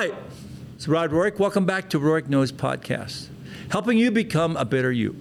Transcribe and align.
Hi, 0.00 0.12
it's 0.76 0.88
Rod 0.88 1.10
Rohrich. 1.10 1.38
Welcome 1.38 1.66
back 1.66 1.90
to 1.90 2.00
Rohrich 2.00 2.26
Knows 2.26 2.52
Podcast, 2.52 3.28
helping 3.70 3.98
you 3.98 4.10
become 4.10 4.56
a 4.56 4.64
better 4.64 4.90
you. 4.90 5.14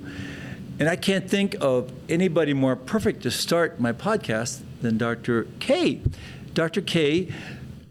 And 0.80 0.88
I 0.88 0.96
can't 0.96 1.30
think 1.30 1.58
of 1.60 1.92
anybody 2.08 2.54
more 2.54 2.78
perfect 2.78 3.24
to 3.24 3.32
start 3.32 3.78
my 3.82 3.92
podcast 3.92 4.62
than 4.82 4.98
Dr. 4.98 5.48
Kay. 5.60 6.00
Dr. 6.54 6.80
Kay. 6.80 7.30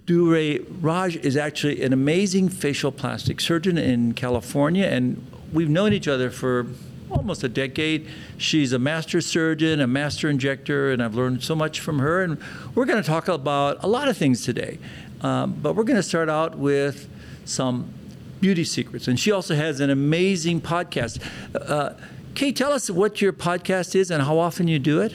Dure 0.07 0.61
Raj 0.81 1.17
is 1.17 1.37
actually 1.37 1.83
an 1.83 1.93
amazing 1.93 2.49
facial 2.49 2.91
plastic 2.91 3.43
surgeon 3.43 3.77
in 3.77 4.15
California, 4.15 4.87
and 4.87 5.31
we've 5.53 5.69
known 5.69 5.93
each 5.93 6.09
other 6.09 6.31
for 6.31 6.69
almost 7.11 7.45
a 7.45 7.49
decade. 7.51 8.07
She's 8.39 8.73
a 8.73 8.79
master 8.79 9.21
surgeon, 9.21 9.81
a 9.81 9.87
master 9.87 10.31
injector, 10.31 10.91
and 10.91 11.03
I've 11.03 11.15
learned 11.15 11.43
so 11.43 11.55
much 11.55 11.81
from 11.81 11.99
her. 11.99 12.23
And 12.23 12.39
we're 12.75 12.87
going 12.87 13.03
to 13.03 13.07
talk 13.07 13.29
about 13.29 13.83
a 13.85 13.87
lot 13.87 14.09
of 14.09 14.17
things 14.17 14.43
today. 14.43 14.79
Um, 15.21 15.59
but 15.61 15.75
we're 15.75 15.85
going 15.85 15.97
to 15.97 16.03
start 16.03 16.29
out 16.29 16.59
with 16.59 17.09
some 17.45 17.93
beauty 18.41 18.65
secrets. 18.65 19.09
And 19.09 19.19
she 19.19 19.33
also 19.33 19.55
has 19.55 19.81
an 19.81 19.91
amazing 19.91 20.61
podcast. 20.61 21.23
Uh, 21.55 21.95
Kate, 22.35 22.55
tell 22.55 22.73
us 22.73 22.89
what 22.89 23.21
your 23.21 23.33
podcast 23.33 23.95
is 23.95 24.11
and 24.11 24.23
how 24.23 24.39
often 24.39 24.69
you 24.69 24.79
do 24.79 25.01
it. 25.01 25.15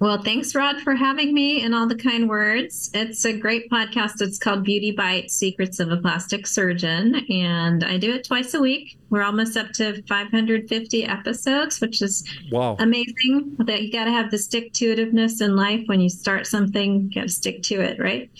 Well, 0.00 0.22
thanks, 0.22 0.54
Rod, 0.54 0.80
for 0.80 0.94
having 0.94 1.34
me 1.34 1.62
and 1.62 1.74
all 1.74 1.86
the 1.86 1.94
kind 1.94 2.26
words. 2.26 2.90
It's 2.94 3.26
a 3.26 3.36
great 3.36 3.70
podcast. 3.70 4.22
It's 4.22 4.38
called 4.38 4.64
Beauty 4.64 4.92
Bite 4.92 5.30
Secrets 5.30 5.78
of 5.78 5.90
a 5.90 5.98
Plastic 5.98 6.46
Surgeon. 6.46 7.16
And 7.28 7.84
I 7.84 7.98
do 7.98 8.10
it 8.14 8.24
twice 8.24 8.54
a 8.54 8.60
week. 8.62 8.96
We're 9.10 9.22
almost 9.22 9.58
up 9.58 9.72
to 9.72 10.02
550 10.08 11.04
episodes, 11.04 11.82
which 11.82 12.00
is 12.00 12.24
wow. 12.50 12.76
amazing. 12.78 13.56
That 13.58 13.82
you 13.82 13.92
got 13.92 14.06
to 14.06 14.10
have 14.10 14.30
the 14.30 14.38
stick 14.38 14.72
to 14.74 14.96
itiveness 14.96 15.42
in 15.42 15.54
life. 15.54 15.82
When 15.84 16.00
you 16.00 16.08
start 16.08 16.46
something, 16.46 17.02
you 17.02 17.20
got 17.20 17.28
to 17.28 17.28
stick 17.28 17.62
to 17.64 17.82
it, 17.82 18.00
right? 18.00 18.30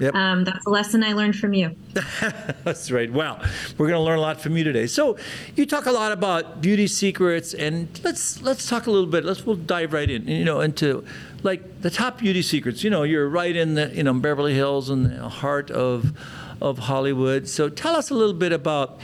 Yep. 0.00 0.14
Um, 0.14 0.44
that's 0.44 0.64
a 0.64 0.70
lesson 0.70 1.04
I 1.04 1.12
learned 1.12 1.36
from 1.36 1.52
you. 1.52 1.76
that's 2.64 2.90
right. 2.90 3.12
Well, 3.12 3.38
we're 3.76 3.86
going 3.86 3.98
to 3.98 4.02
learn 4.02 4.18
a 4.18 4.22
lot 4.22 4.40
from 4.40 4.56
you 4.56 4.64
today. 4.64 4.86
So, 4.86 5.18
you 5.56 5.66
talk 5.66 5.84
a 5.84 5.92
lot 5.92 6.10
about 6.10 6.62
beauty 6.62 6.86
secrets, 6.86 7.52
and 7.52 8.00
let's 8.02 8.40
let's 8.40 8.66
talk 8.66 8.86
a 8.86 8.90
little 8.90 9.10
bit. 9.10 9.26
Let's 9.26 9.44
we'll 9.44 9.56
dive 9.56 9.92
right 9.92 10.08
in. 10.08 10.26
You 10.26 10.44
know, 10.44 10.62
into 10.62 11.04
like 11.42 11.82
the 11.82 11.90
top 11.90 12.18
beauty 12.18 12.40
secrets. 12.40 12.82
You 12.82 12.88
know, 12.88 13.02
you're 13.02 13.28
right 13.28 13.54
in 13.54 13.74
the 13.74 13.94
you 13.94 14.02
know 14.02 14.14
Beverly 14.14 14.54
Hills 14.54 14.88
in 14.88 15.02
the 15.02 15.28
heart 15.28 15.70
of 15.70 16.16
of 16.62 16.78
Hollywood. 16.78 17.46
So, 17.46 17.68
tell 17.68 17.94
us 17.94 18.08
a 18.08 18.14
little 18.14 18.34
bit 18.34 18.52
about 18.52 19.00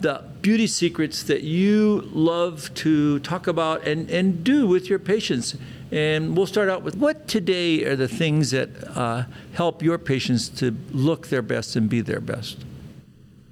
the 0.00 0.24
beauty 0.40 0.66
secrets 0.66 1.22
that 1.22 1.42
you 1.42 2.08
love 2.12 2.74
to 2.74 3.20
talk 3.20 3.46
about 3.46 3.86
and, 3.86 4.10
and 4.10 4.42
do 4.42 4.66
with 4.66 4.90
your 4.90 4.98
patients 4.98 5.56
and 5.92 6.34
we'll 6.34 6.46
start 6.46 6.70
out 6.70 6.82
with 6.82 6.96
what 6.96 7.28
today 7.28 7.84
are 7.84 7.94
the 7.94 8.08
things 8.08 8.50
that 8.50 8.70
uh, 8.96 9.24
help 9.52 9.82
your 9.82 9.98
patients 9.98 10.48
to 10.48 10.74
look 10.90 11.28
their 11.28 11.42
best 11.42 11.76
and 11.76 11.88
be 11.88 12.00
their 12.00 12.20
best? 12.20 12.64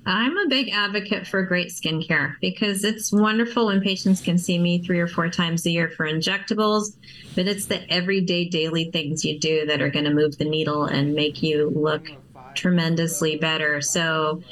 I'm 0.06 0.36
a 0.38 0.48
big 0.48 0.70
advocate 0.70 1.26
for 1.26 1.42
great 1.42 1.68
skincare 1.68 2.34
because 2.40 2.82
it's 2.82 3.12
wonderful 3.12 3.66
when 3.66 3.82
patients 3.82 4.22
can 4.22 4.38
see 4.38 4.58
me 4.58 4.82
three 4.82 4.98
or 4.98 5.06
four 5.06 5.28
times 5.28 5.66
a 5.66 5.70
year 5.70 5.90
for 5.90 6.06
injectables, 6.06 6.96
but 7.34 7.46
it's 7.46 7.66
the 7.66 7.88
everyday, 7.92 8.48
daily 8.48 8.90
things 8.90 9.22
you 9.24 9.38
do 9.38 9.66
that 9.66 9.82
are 9.82 9.90
going 9.90 10.06
to 10.06 10.14
move 10.14 10.38
the 10.38 10.46
needle 10.46 10.86
and 10.86 11.14
make 11.14 11.42
you 11.42 11.70
look 11.76 12.10
tremendously 12.54 13.36
better. 13.36 13.82
So, 13.82 14.42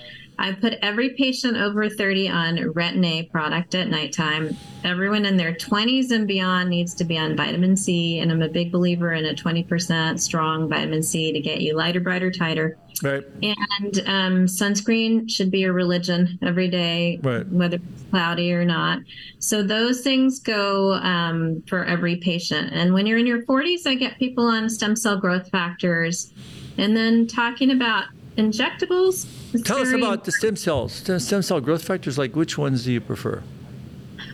I 0.40 0.52
put 0.52 0.74
every 0.82 1.10
patient 1.10 1.56
over 1.56 1.88
30 1.88 2.28
on 2.28 2.56
Retin-A 2.56 3.24
product 3.24 3.74
at 3.74 3.88
nighttime. 3.88 4.56
Everyone 4.84 5.26
in 5.26 5.36
their 5.36 5.52
20s 5.52 6.12
and 6.12 6.28
beyond 6.28 6.70
needs 6.70 6.94
to 6.94 7.04
be 7.04 7.18
on 7.18 7.36
vitamin 7.36 7.76
C, 7.76 8.20
and 8.20 8.30
I'm 8.30 8.42
a 8.42 8.48
big 8.48 8.70
believer 8.70 9.12
in 9.12 9.26
a 9.26 9.34
20% 9.34 10.20
strong 10.20 10.68
vitamin 10.68 11.02
C 11.02 11.32
to 11.32 11.40
get 11.40 11.60
you 11.60 11.76
lighter, 11.76 11.98
brighter, 11.98 12.30
tighter. 12.30 12.78
Right. 13.02 13.24
And 13.42 13.98
um, 14.06 14.46
sunscreen 14.46 15.28
should 15.28 15.50
be 15.50 15.64
a 15.64 15.72
religion 15.72 16.38
every 16.42 16.68
day, 16.68 17.18
right. 17.22 17.46
whether 17.48 17.76
it's 17.76 18.02
cloudy 18.10 18.52
or 18.52 18.64
not. 18.64 19.00
So 19.40 19.64
those 19.64 20.02
things 20.02 20.38
go 20.38 20.94
um, 20.94 21.64
for 21.66 21.84
every 21.84 22.16
patient. 22.16 22.72
And 22.72 22.94
when 22.94 23.06
you're 23.06 23.18
in 23.18 23.26
your 23.26 23.42
40s, 23.42 23.86
I 23.86 23.96
get 23.96 24.18
people 24.18 24.46
on 24.46 24.68
stem 24.68 24.94
cell 24.94 25.16
growth 25.16 25.50
factors. 25.50 26.32
And 26.76 26.96
then 26.96 27.26
talking 27.26 27.72
about 27.72 28.04
injectables. 28.38 29.26
Tell 29.64 29.78
us 29.78 29.92
about 29.92 30.24
the 30.24 30.32
stem 30.32 30.56
cells, 30.56 30.92
stem 30.92 31.42
cell 31.42 31.60
growth 31.60 31.84
factors. 31.84 32.16
Like 32.16 32.34
which 32.34 32.56
ones 32.56 32.84
do 32.84 32.92
you 32.92 33.00
prefer? 33.00 33.42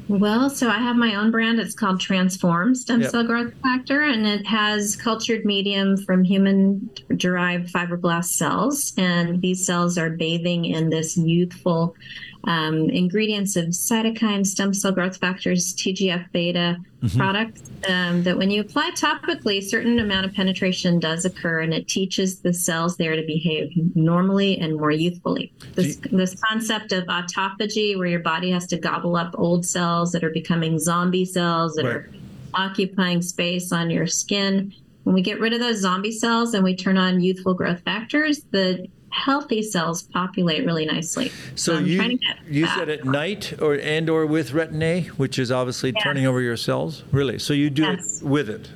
Well, 0.06 0.50
so 0.50 0.68
I 0.68 0.78
have 0.78 0.96
my 0.96 1.14
own 1.14 1.30
brand. 1.30 1.58
It's 1.58 1.74
called 1.74 1.98
Transform 1.98 2.74
Stem 2.74 3.00
yep. 3.00 3.10
Cell 3.10 3.24
Growth 3.24 3.54
Factor, 3.62 4.02
and 4.02 4.26
it 4.26 4.46
has 4.46 4.96
cultured 4.96 5.46
medium 5.46 5.96
from 5.96 6.22
human 6.22 6.90
derived 7.16 7.72
fibroblast 7.72 8.26
cells. 8.26 8.92
And 8.98 9.40
these 9.40 9.64
cells 9.64 9.96
are 9.96 10.10
bathing 10.10 10.66
in 10.66 10.90
this 10.90 11.16
youthful 11.16 11.96
um, 12.46 12.90
ingredients 12.90 13.56
of 13.56 13.66
cytokines, 13.66 14.46
stem 14.46 14.74
cell 14.74 14.92
growth 14.92 15.16
factors, 15.16 15.74
TGF 15.74 16.30
beta 16.32 16.78
mm-hmm. 17.02 17.18
products 17.18 17.62
um, 17.88 18.22
that 18.22 18.36
when 18.36 18.50
you 18.50 18.60
apply 18.60 18.90
topically, 18.92 19.58
a 19.58 19.62
certain 19.62 19.98
amount 19.98 20.26
of 20.26 20.34
penetration 20.34 20.98
does 20.98 21.24
occur 21.24 21.60
and 21.60 21.72
it 21.72 21.88
teaches 21.88 22.40
the 22.40 22.52
cells 22.52 22.96
there 22.96 23.16
to 23.16 23.22
behave 23.22 23.72
normally 23.94 24.58
and 24.58 24.76
more 24.76 24.90
youthfully. 24.90 25.52
This, 25.74 25.96
this 26.10 26.34
concept 26.42 26.92
of 26.92 27.04
autophagy, 27.04 27.96
where 27.96 28.06
your 28.06 28.20
body 28.20 28.50
has 28.50 28.66
to 28.68 28.76
gobble 28.76 29.16
up 29.16 29.34
old 29.36 29.64
cells 29.64 30.12
that 30.12 30.24
are 30.24 30.30
becoming 30.30 30.78
zombie 30.78 31.24
cells 31.24 31.74
that 31.74 31.84
right. 31.84 31.96
are 31.96 32.10
occupying 32.54 33.22
space 33.22 33.72
on 33.72 33.90
your 33.90 34.06
skin. 34.06 34.72
When 35.04 35.14
we 35.14 35.22
get 35.22 35.40
rid 35.40 35.52
of 35.52 35.60
those 35.60 35.80
zombie 35.80 36.12
cells 36.12 36.54
and 36.54 36.64
we 36.64 36.74
turn 36.74 36.96
on 36.96 37.20
youthful 37.20 37.54
growth 37.54 37.80
factors, 37.80 38.42
the 38.50 38.88
healthy 39.14 39.62
cells 39.62 40.02
populate 40.02 40.66
really 40.66 40.84
nicely. 40.84 41.28
So, 41.54 41.76
so 41.76 41.78
you 41.78 42.18
use 42.48 42.76
it 42.76 42.88
at 42.88 43.04
night 43.04 43.54
or 43.62 43.74
and 43.74 44.10
or 44.10 44.26
with 44.26 44.50
Retin-A, 44.50 45.02
which 45.16 45.38
is 45.38 45.52
obviously 45.52 45.92
yes. 45.94 46.02
turning 46.02 46.26
over 46.26 46.40
your 46.40 46.56
cells. 46.56 47.04
Really? 47.12 47.38
So 47.38 47.54
you 47.54 47.70
do 47.70 47.82
yes. 47.82 48.20
it 48.20 48.26
with 48.26 48.50
it? 48.50 48.68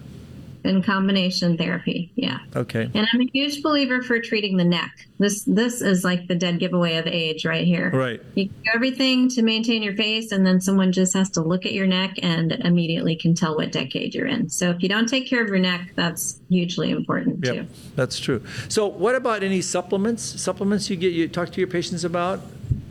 In 0.65 0.83
combination 0.83 1.57
therapy. 1.57 2.13
Yeah. 2.17 2.39
Okay. 2.55 2.91
And 2.95 3.07
I'm 3.13 3.21
a 3.21 3.29
huge 3.33 3.63
believer 3.63 4.03
for 4.03 4.19
treating 4.21 4.57
the 4.57 4.65
neck. 4.65 4.91
This 5.19 5.45
this 5.45 5.81
is 5.81 6.05
like 6.05 6.29
the 6.29 6.35
dead 6.35 6.59
giveaway 6.59 6.97
of 6.97 7.07
age 7.07 7.45
right 7.45 7.67
here. 7.67 7.91
Right. 7.91 8.21
You 8.35 8.47
do 8.47 8.55
everything 8.75 9.29
to 9.31 9.43
maintain 9.43 9.83
your 9.83 9.95
face, 9.95 10.33
and 10.33 10.47
then 10.47 10.61
someone 10.61 10.93
just 10.93 11.15
has 11.15 11.31
to 11.31 11.41
look 11.41 11.67
at 11.67 11.73
your 11.73 11.87
neck 11.87 12.19
and 12.23 12.53
immediately 12.53 13.17
can 13.17 13.35
tell 13.35 13.57
what 13.57 13.73
decade 13.73 14.15
you're 14.15 14.27
in. 14.27 14.49
So 14.49 14.71
if 14.71 14.83
you 14.83 14.89
don't 14.89 15.09
take 15.09 15.29
care 15.29 15.43
of 15.43 15.49
your 15.49 15.59
neck, 15.59 15.93
that's 15.95 16.41
hugely 16.49 16.91
important 16.91 17.45
yep, 17.45 17.55
too. 17.55 17.67
That's 17.97 18.19
true. 18.19 18.45
So 18.69 18.87
what 18.87 19.15
about 19.15 19.43
any 19.43 19.61
supplements? 19.61 20.23
Supplements 20.23 20.91
you 20.91 20.97
get 20.97 21.13
you 21.13 21.29
talk 21.29 21.51
to 21.53 21.61
your 21.61 21.69
patients 21.69 22.05
about? 22.05 22.41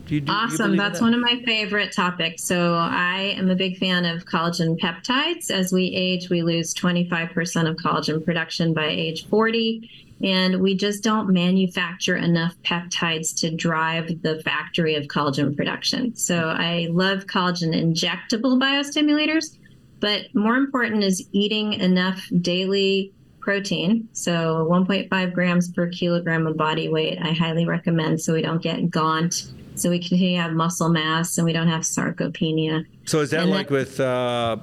Do 0.07 0.15
you, 0.15 0.21
do, 0.21 0.31
awesome. 0.31 0.77
That's 0.77 0.99
that? 0.99 1.05
one 1.05 1.13
of 1.13 1.19
my 1.19 1.41
favorite 1.45 1.91
topics. 1.91 2.43
So 2.43 2.73
I 2.75 3.35
am 3.37 3.49
a 3.49 3.55
big 3.55 3.77
fan 3.77 4.05
of 4.05 4.25
collagen 4.25 4.79
peptides. 4.79 5.51
As 5.51 5.73
we 5.73 5.87
age, 5.93 6.29
we 6.29 6.43
lose 6.43 6.73
25% 6.73 7.69
of 7.69 7.75
collagen 7.75 8.23
production 8.23 8.73
by 8.73 8.87
age 8.87 9.27
40. 9.27 9.89
And 10.23 10.61
we 10.61 10.75
just 10.75 11.03
don't 11.03 11.29
manufacture 11.29 12.15
enough 12.15 12.55
peptides 12.63 13.37
to 13.41 13.51
drive 13.51 14.21
the 14.23 14.41
factory 14.43 14.95
of 14.95 15.05
collagen 15.05 15.55
production. 15.55 16.15
So 16.15 16.49
I 16.49 16.87
love 16.89 17.25
collagen 17.25 17.75
injectable 17.75 18.59
biostimulators, 18.59 19.57
but 19.99 20.33
more 20.33 20.55
important 20.55 21.03
is 21.03 21.27
eating 21.33 21.73
enough 21.73 22.25
daily 22.41 23.13
protein. 23.41 24.07
So 24.13 24.67
1.5 24.69 25.33
grams 25.33 25.71
per 25.71 25.87
kilogram 25.89 26.47
of 26.47 26.57
body 26.57 26.89
weight, 26.89 27.19
I 27.21 27.33
highly 27.33 27.65
recommend 27.65 28.21
so 28.21 28.33
we 28.33 28.41
don't 28.41 28.61
get 28.61 28.89
gaunt 28.89 29.51
so 29.79 29.89
we 29.89 29.99
continue 29.99 30.35
to 30.35 30.41
have 30.41 30.53
muscle 30.53 30.89
mass 30.89 31.37
and 31.37 31.45
we 31.45 31.53
don't 31.53 31.67
have 31.67 31.81
sarcopenia. 31.81 32.85
So 33.07 33.21
is 33.21 33.29
that 33.29 33.43
and 33.43 33.51
like 33.51 33.69
with 33.69 34.01
uh, 34.01 34.57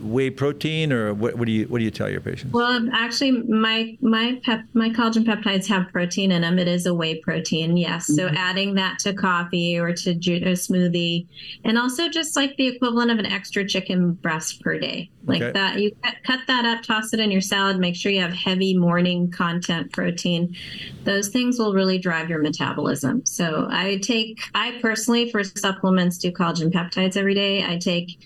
whey 0.00 0.28
protein, 0.28 0.92
or 0.92 1.14
what, 1.14 1.36
what, 1.36 1.46
do 1.46 1.52
you 1.52 1.66
what 1.66 1.78
do 1.78 1.84
you 1.84 1.92
tell 1.92 2.10
your 2.10 2.20
patients? 2.20 2.52
Well, 2.52 2.88
actually, 2.92 3.30
my 3.30 3.96
my 4.00 4.40
pep, 4.44 4.64
my 4.74 4.90
collagen 4.90 5.24
peptides 5.24 5.68
have 5.68 5.92
protein 5.92 6.32
in 6.32 6.42
them. 6.42 6.58
It 6.58 6.66
is 6.66 6.86
a 6.86 6.94
whey 6.94 7.20
protein, 7.20 7.76
yes. 7.76 8.08
So 8.08 8.26
mm-hmm. 8.26 8.36
adding 8.36 8.74
that 8.74 8.98
to 9.00 9.14
coffee 9.14 9.78
or 9.78 9.92
to 9.92 10.10
a 10.10 10.54
smoothie, 10.54 11.28
and 11.62 11.78
also 11.78 12.08
just 12.08 12.34
like 12.34 12.56
the 12.56 12.66
equivalent 12.66 13.12
of 13.12 13.20
an 13.20 13.26
extra 13.26 13.64
chicken 13.64 14.14
breast 14.14 14.60
per 14.60 14.76
day, 14.76 15.08
like 15.24 15.42
okay. 15.42 15.52
that. 15.52 15.78
You 15.78 15.94
cut, 16.02 16.16
cut 16.24 16.40
that 16.48 16.64
up, 16.64 16.82
toss 16.82 17.12
it 17.12 17.20
in 17.20 17.30
your 17.30 17.40
salad. 17.40 17.78
Make 17.78 17.94
sure 17.94 18.10
you 18.10 18.22
have 18.22 18.32
heavy 18.32 18.76
morning 18.76 19.30
content 19.30 19.92
protein. 19.92 20.56
Those 21.04 21.28
things 21.28 21.60
will 21.60 21.72
really 21.72 21.98
drive 21.98 22.28
your 22.28 22.42
metabolism. 22.42 23.24
So 23.24 23.68
I 23.70 23.98
take 24.02 24.40
I 24.52 24.80
personally 24.80 25.30
for 25.30 25.44
supplements 25.44 26.18
do 26.18 26.32
collagen 26.32 26.72
peptides 26.72 27.16
every 27.16 27.34
day. 27.34 27.62
I 27.62 27.78
take 27.84 28.18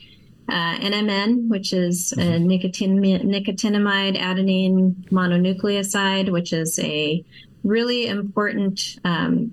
uh, 0.48 0.78
NMN, 0.78 1.48
which 1.48 1.72
is 1.72 2.12
a 2.12 2.16
mm-hmm. 2.16 2.48
nicotinamide 2.48 4.18
adenine 4.18 4.94
mononucleoside, 5.10 6.30
which 6.30 6.52
is 6.52 6.78
a 6.78 7.22
really 7.64 8.06
important 8.06 8.98
um, 9.04 9.52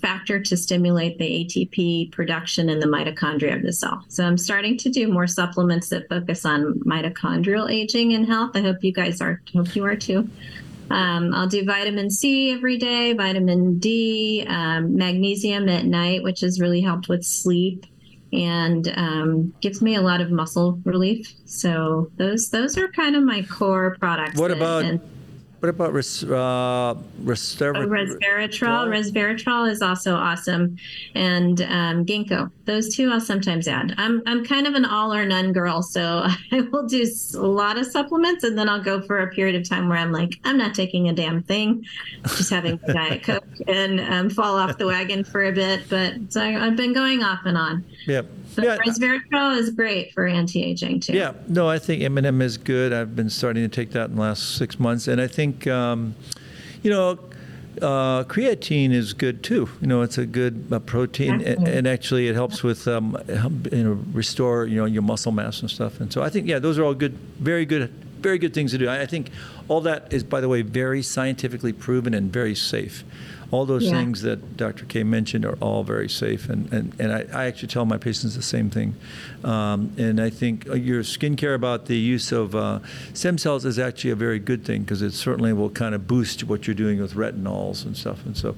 factor 0.00 0.40
to 0.40 0.56
stimulate 0.56 1.18
the 1.18 1.44
ATP 1.44 2.12
production 2.12 2.68
in 2.68 2.78
the 2.78 2.86
mitochondria 2.86 3.56
of 3.56 3.62
the 3.62 3.72
cell. 3.72 4.04
So 4.08 4.24
I'm 4.24 4.38
starting 4.38 4.76
to 4.78 4.90
do 4.90 5.12
more 5.12 5.26
supplements 5.26 5.88
that 5.88 6.08
focus 6.08 6.44
on 6.44 6.80
mitochondrial 6.86 7.70
aging 7.70 8.14
and 8.14 8.26
health. 8.26 8.52
I 8.54 8.60
hope 8.60 8.82
you 8.82 8.92
guys 8.92 9.20
are. 9.20 9.42
Hope 9.52 9.74
you 9.74 9.84
are 9.84 9.96
too. 9.96 10.28
Um, 10.90 11.34
I'll 11.34 11.48
do 11.48 11.64
vitamin 11.64 12.10
C 12.10 12.52
every 12.52 12.76
day, 12.76 13.12
vitamin 13.12 13.78
D, 13.78 14.44
um, 14.48 14.96
magnesium 14.96 15.68
at 15.68 15.84
night, 15.84 16.22
which 16.22 16.40
has 16.40 16.60
really 16.60 16.80
helped 16.80 17.08
with 17.08 17.24
sleep 17.24 17.86
and 18.32 18.92
um, 18.96 19.54
gives 19.60 19.82
me 19.82 19.94
a 19.94 20.02
lot 20.02 20.20
of 20.20 20.30
muscle 20.30 20.78
relief. 20.84 21.34
So 21.44 22.10
those 22.16 22.50
those 22.50 22.76
are 22.78 22.88
kind 22.88 23.16
of 23.16 23.22
my 23.22 23.42
core 23.42 23.96
products. 23.98 24.38
What 24.38 24.50
about 24.50 24.84
and- 24.84 25.00
what 25.60 25.68
about 25.68 25.92
res, 25.92 26.24
uh, 26.24 26.94
resveratrol? 27.22 27.76
Oh, 27.76 27.86
resveratrol. 27.86 28.88
Resveratrol 28.88 29.70
is 29.70 29.82
also 29.82 30.14
awesome, 30.14 30.78
and 31.14 31.60
um, 31.62 32.06
ginkgo. 32.06 32.50
Those 32.64 32.94
two 32.94 33.10
I'll 33.10 33.20
sometimes 33.20 33.68
add. 33.68 33.94
I'm 33.98 34.22
I'm 34.24 34.42
kind 34.44 34.66
of 34.66 34.74
an 34.74 34.86
all 34.86 35.12
or 35.12 35.26
none 35.26 35.52
girl, 35.52 35.82
so 35.82 36.26
I 36.52 36.60
will 36.72 36.86
do 36.86 37.06
a 37.34 37.38
lot 37.38 37.76
of 37.76 37.86
supplements, 37.86 38.42
and 38.42 38.56
then 38.56 38.70
I'll 38.70 38.82
go 38.82 39.02
for 39.02 39.20
a 39.20 39.28
period 39.28 39.54
of 39.54 39.68
time 39.68 39.88
where 39.88 39.98
I'm 39.98 40.12
like, 40.12 40.40
I'm 40.44 40.56
not 40.56 40.74
taking 40.74 41.10
a 41.10 41.12
damn 41.12 41.42
thing, 41.42 41.84
just 42.24 42.48
having 42.48 42.80
a 42.84 42.92
diet 42.92 43.22
coke, 43.22 43.44
and 43.68 44.00
um, 44.00 44.30
fall 44.30 44.56
off 44.56 44.78
the 44.78 44.86
wagon 44.86 45.24
for 45.24 45.44
a 45.44 45.52
bit. 45.52 45.82
But 45.90 46.14
so 46.30 46.40
I, 46.40 46.66
I've 46.66 46.76
been 46.76 46.94
going 46.94 47.22
off 47.22 47.40
and 47.44 47.58
on. 47.58 47.84
Yeah. 48.06 48.22
But 48.60 48.86
Yeah, 48.86 48.92
resveratrol 48.92 49.58
is 49.58 49.70
great 49.70 50.12
for 50.12 50.26
anti-aging 50.26 51.00
too. 51.00 51.12
Yeah, 51.12 51.32
no, 51.48 51.68
I 51.68 51.78
think 51.78 52.02
NMN 52.02 52.42
is 52.42 52.56
good. 52.56 52.92
I've 52.92 53.16
been 53.16 53.30
starting 53.30 53.62
to 53.62 53.68
take 53.68 53.90
that 53.92 54.10
in 54.10 54.16
the 54.16 54.22
last 54.22 54.56
six 54.56 54.78
months, 54.78 55.08
and 55.08 55.20
I 55.20 55.26
think, 55.26 55.66
um, 55.66 56.14
you 56.82 56.90
know, 56.90 57.18
uh, 57.80 58.24
creatine 58.24 58.92
is 58.92 59.12
good 59.12 59.42
too. 59.42 59.68
You 59.80 59.86
know, 59.86 60.02
it's 60.02 60.18
a 60.18 60.26
good 60.26 60.66
uh, 60.70 60.78
protein, 60.80 61.40
and, 61.40 61.66
and 61.66 61.86
actually 61.86 62.28
it 62.28 62.34
helps 62.34 62.62
with, 62.62 62.86
um, 62.88 63.16
help, 63.28 63.52
you 63.72 63.84
know, 63.84 63.98
restore 64.12 64.66
you 64.66 64.76
know 64.76 64.84
your 64.86 65.02
muscle 65.02 65.32
mass 65.32 65.60
and 65.60 65.70
stuff. 65.70 66.00
And 66.00 66.12
so 66.12 66.22
I 66.22 66.28
think, 66.28 66.46
yeah, 66.46 66.58
those 66.58 66.78
are 66.78 66.84
all 66.84 66.94
good, 66.94 67.16
very 67.38 67.64
good, 67.64 67.90
very 68.20 68.38
good 68.38 68.52
things 68.52 68.72
to 68.72 68.78
do. 68.78 68.88
I, 68.88 69.02
I 69.02 69.06
think 69.06 69.30
all 69.70 69.80
that 69.82 70.12
is, 70.12 70.24
by 70.24 70.40
the 70.40 70.48
way, 70.48 70.62
very 70.62 71.00
scientifically 71.00 71.72
proven 71.72 72.12
and 72.12 72.32
very 72.32 72.56
safe. 72.56 73.04
All 73.52 73.66
those 73.66 73.84
Yeah. 73.84 73.98
things 73.98 74.22
that 74.22 74.56
Dr. 74.56 74.84
Kay 74.84 75.04
mentioned 75.04 75.44
are 75.44 75.56
all 75.60 75.84
very 75.84 76.08
safe, 76.08 76.48
and, 76.48 76.72
and, 76.72 76.92
and 76.98 77.12
I, 77.12 77.24
I 77.32 77.44
actually 77.46 77.68
tell 77.68 77.84
my 77.84 77.96
patients 77.96 78.34
the 78.34 78.42
same 78.42 78.68
thing. 78.70 78.94
Um, 79.44 79.92
and 79.96 80.20
I 80.20 80.28
think 80.30 80.68
uh, 80.68 80.74
your 80.74 81.02
skincare 81.02 81.54
about 81.54 81.86
the 81.86 81.96
use 81.96 82.32
of 82.32 82.54
uh, 82.56 82.80
stem 83.14 83.38
cells 83.38 83.64
is 83.64 83.78
actually 83.78 84.10
a 84.10 84.16
very 84.16 84.40
good 84.40 84.64
thing 84.64 84.82
because 84.82 85.02
it 85.02 85.12
certainly 85.12 85.52
will 85.52 85.70
kind 85.70 85.94
of 85.94 86.06
boost 86.08 86.44
what 86.44 86.66
you're 86.66 86.74
doing 86.74 87.00
with 87.00 87.14
retinols 87.14 87.84
and 87.84 87.96
stuff. 87.96 88.24
And 88.26 88.36
so, 88.36 88.56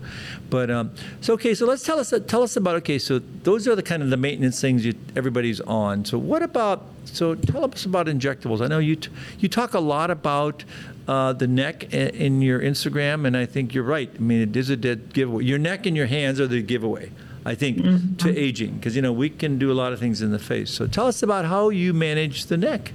but 0.50 0.70
um, 0.70 0.91
so 1.20 1.35
okay, 1.35 1.55
so 1.55 1.67
let's 1.67 1.85
tell 1.85 1.99
us 1.99 2.12
tell 2.26 2.43
us 2.43 2.56
about 2.56 2.75
okay. 2.76 2.99
So 2.99 3.19
those 3.44 3.69
are 3.69 3.76
the 3.76 3.82
kind 3.82 4.03
of 4.03 4.08
the 4.11 4.17
maintenance 4.19 4.61
things 4.61 4.85
you, 4.85 4.94
everybody's 5.15 5.61
on. 5.61 6.05
So 6.06 6.17
what 6.19 6.43
about 6.43 6.85
so 7.05 7.35
tell 7.35 7.65
us 7.65 7.85
about 7.87 8.06
injectables. 8.06 8.61
I 8.62 8.67
know 8.67 8.79
you 8.79 8.97
t- 8.97 9.11
you 9.38 9.49
talk 9.49 9.73
a 9.75 9.81
lot 9.81 10.11
about 10.11 10.65
uh, 11.09 11.33
the 11.33 11.47
neck 11.47 11.93
in 11.93 12.43
your 12.43 12.61
Instagram, 12.61 13.27
and 13.27 13.37
I 13.37 13.47
think 13.47 13.75
you're 13.75 13.85
right. 13.85 14.11
I 14.15 14.19
mean, 14.19 14.41
it 14.41 14.57
is 14.57 14.71
a 14.71 14.77
dead 14.77 15.13
giveaway. 15.13 15.45
Your 15.45 15.59
neck 15.59 15.87
and 15.87 15.97
your 15.97 16.07
hands 16.07 16.41
are 16.41 16.47
the 16.47 16.63
giveaway. 16.63 17.11
I 17.45 17.57
think 17.57 18.19
to 18.19 18.39
aging 18.39 18.75
because 18.75 18.95
you 18.95 19.03
know 19.03 19.13
we 19.13 19.29
can 19.29 19.59
do 19.59 19.73
a 19.73 19.75
lot 19.75 19.93
of 19.93 19.99
things 19.99 20.23
in 20.23 20.31
the 20.31 20.39
face. 20.39 20.71
So 20.71 20.87
tell 20.87 21.09
us 21.09 21.23
about 21.23 21.45
how 21.45 21.71
you 21.71 21.93
manage 21.93 22.47
the 22.47 22.57
neck. 22.57 22.93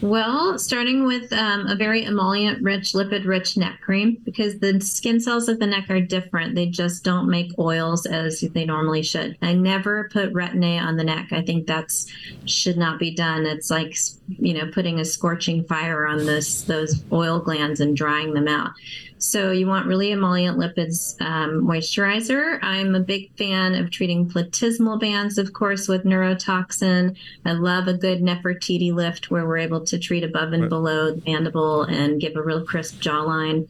Well, 0.00 0.58
starting 0.58 1.06
with 1.06 1.32
um, 1.32 1.66
a 1.66 1.74
very 1.74 2.04
emollient 2.04 2.62
rich, 2.62 2.92
lipid 2.92 3.26
rich 3.26 3.56
neck 3.56 3.80
cream 3.80 4.18
because 4.24 4.60
the 4.60 4.80
skin 4.80 5.18
cells 5.18 5.48
of 5.48 5.58
the 5.58 5.66
neck 5.66 5.90
are 5.90 6.00
different. 6.00 6.54
They 6.54 6.66
just 6.66 7.02
don't 7.02 7.28
make 7.28 7.58
oils 7.58 8.06
as 8.06 8.40
they 8.40 8.64
normally 8.64 9.02
should. 9.02 9.36
I 9.42 9.54
never 9.54 10.08
put 10.12 10.32
retin-A 10.32 10.78
on 10.78 10.96
the 10.96 11.04
neck. 11.04 11.32
I 11.32 11.42
think 11.42 11.66
that's 11.66 12.06
should 12.44 12.78
not 12.78 13.00
be 13.00 13.12
done. 13.12 13.44
It's 13.44 13.70
like 13.70 13.96
you 14.28 14.54
know 14.54 14.70
putting 14.70 15.00
a 15.00 15.04
scorching 15.04 15.64
fire 15.64 16.06
on 16.06 16.26
this 16.26 16.62
those 16.62 17.02
oil 17.10 17.40
glands 17.40 17.80
and 17.80 17.96
drying 17.96 18.34
them 18.34 18.46
out. 18.46 18.70
So 19.18 19.50
you 19.50 19.66
want 19.66 19.86
really 19.86 20.12
emollient 20.12 20.58
lipids 20.58 21.20
um, 21.20 21.66
moisturizer. 21.66 22.58
I'm 22.62 22.94
a 22.94 23.00
big 23.00 23.36
fan 23.36 23.74
of 23.74 23.90
treating 23.90 24.28
platysmal 24.28 25.00
bands, 25.00 25.38
of 25.38 25.52
course, 25.52 25.88
with 25.88 26.04
neurotoxin. 26.04 27.16
I 27.44 27.52
love 27.52 27.88
a 27.88 27.94
good 27.94 28.20
Nefertiti 28.22 28.92
lift 28.92 29.30
where 29.30 29.46
we're 29.46 29.58
able 29.58 29.84
to 29.86 29.98
treat 29.98 30.24
above 30.24 30.52
and 30.52 30.62
Right. 30.62 30.68
below 30.70 31.12
the 31.12 31.22
mandible 31.26 31.82
and 31.82 32.20
give 32.20 32.36
a 32.36 32.42
real 32.42 32.64
crisp 32.64 33.00
jawline. 33.00 33.66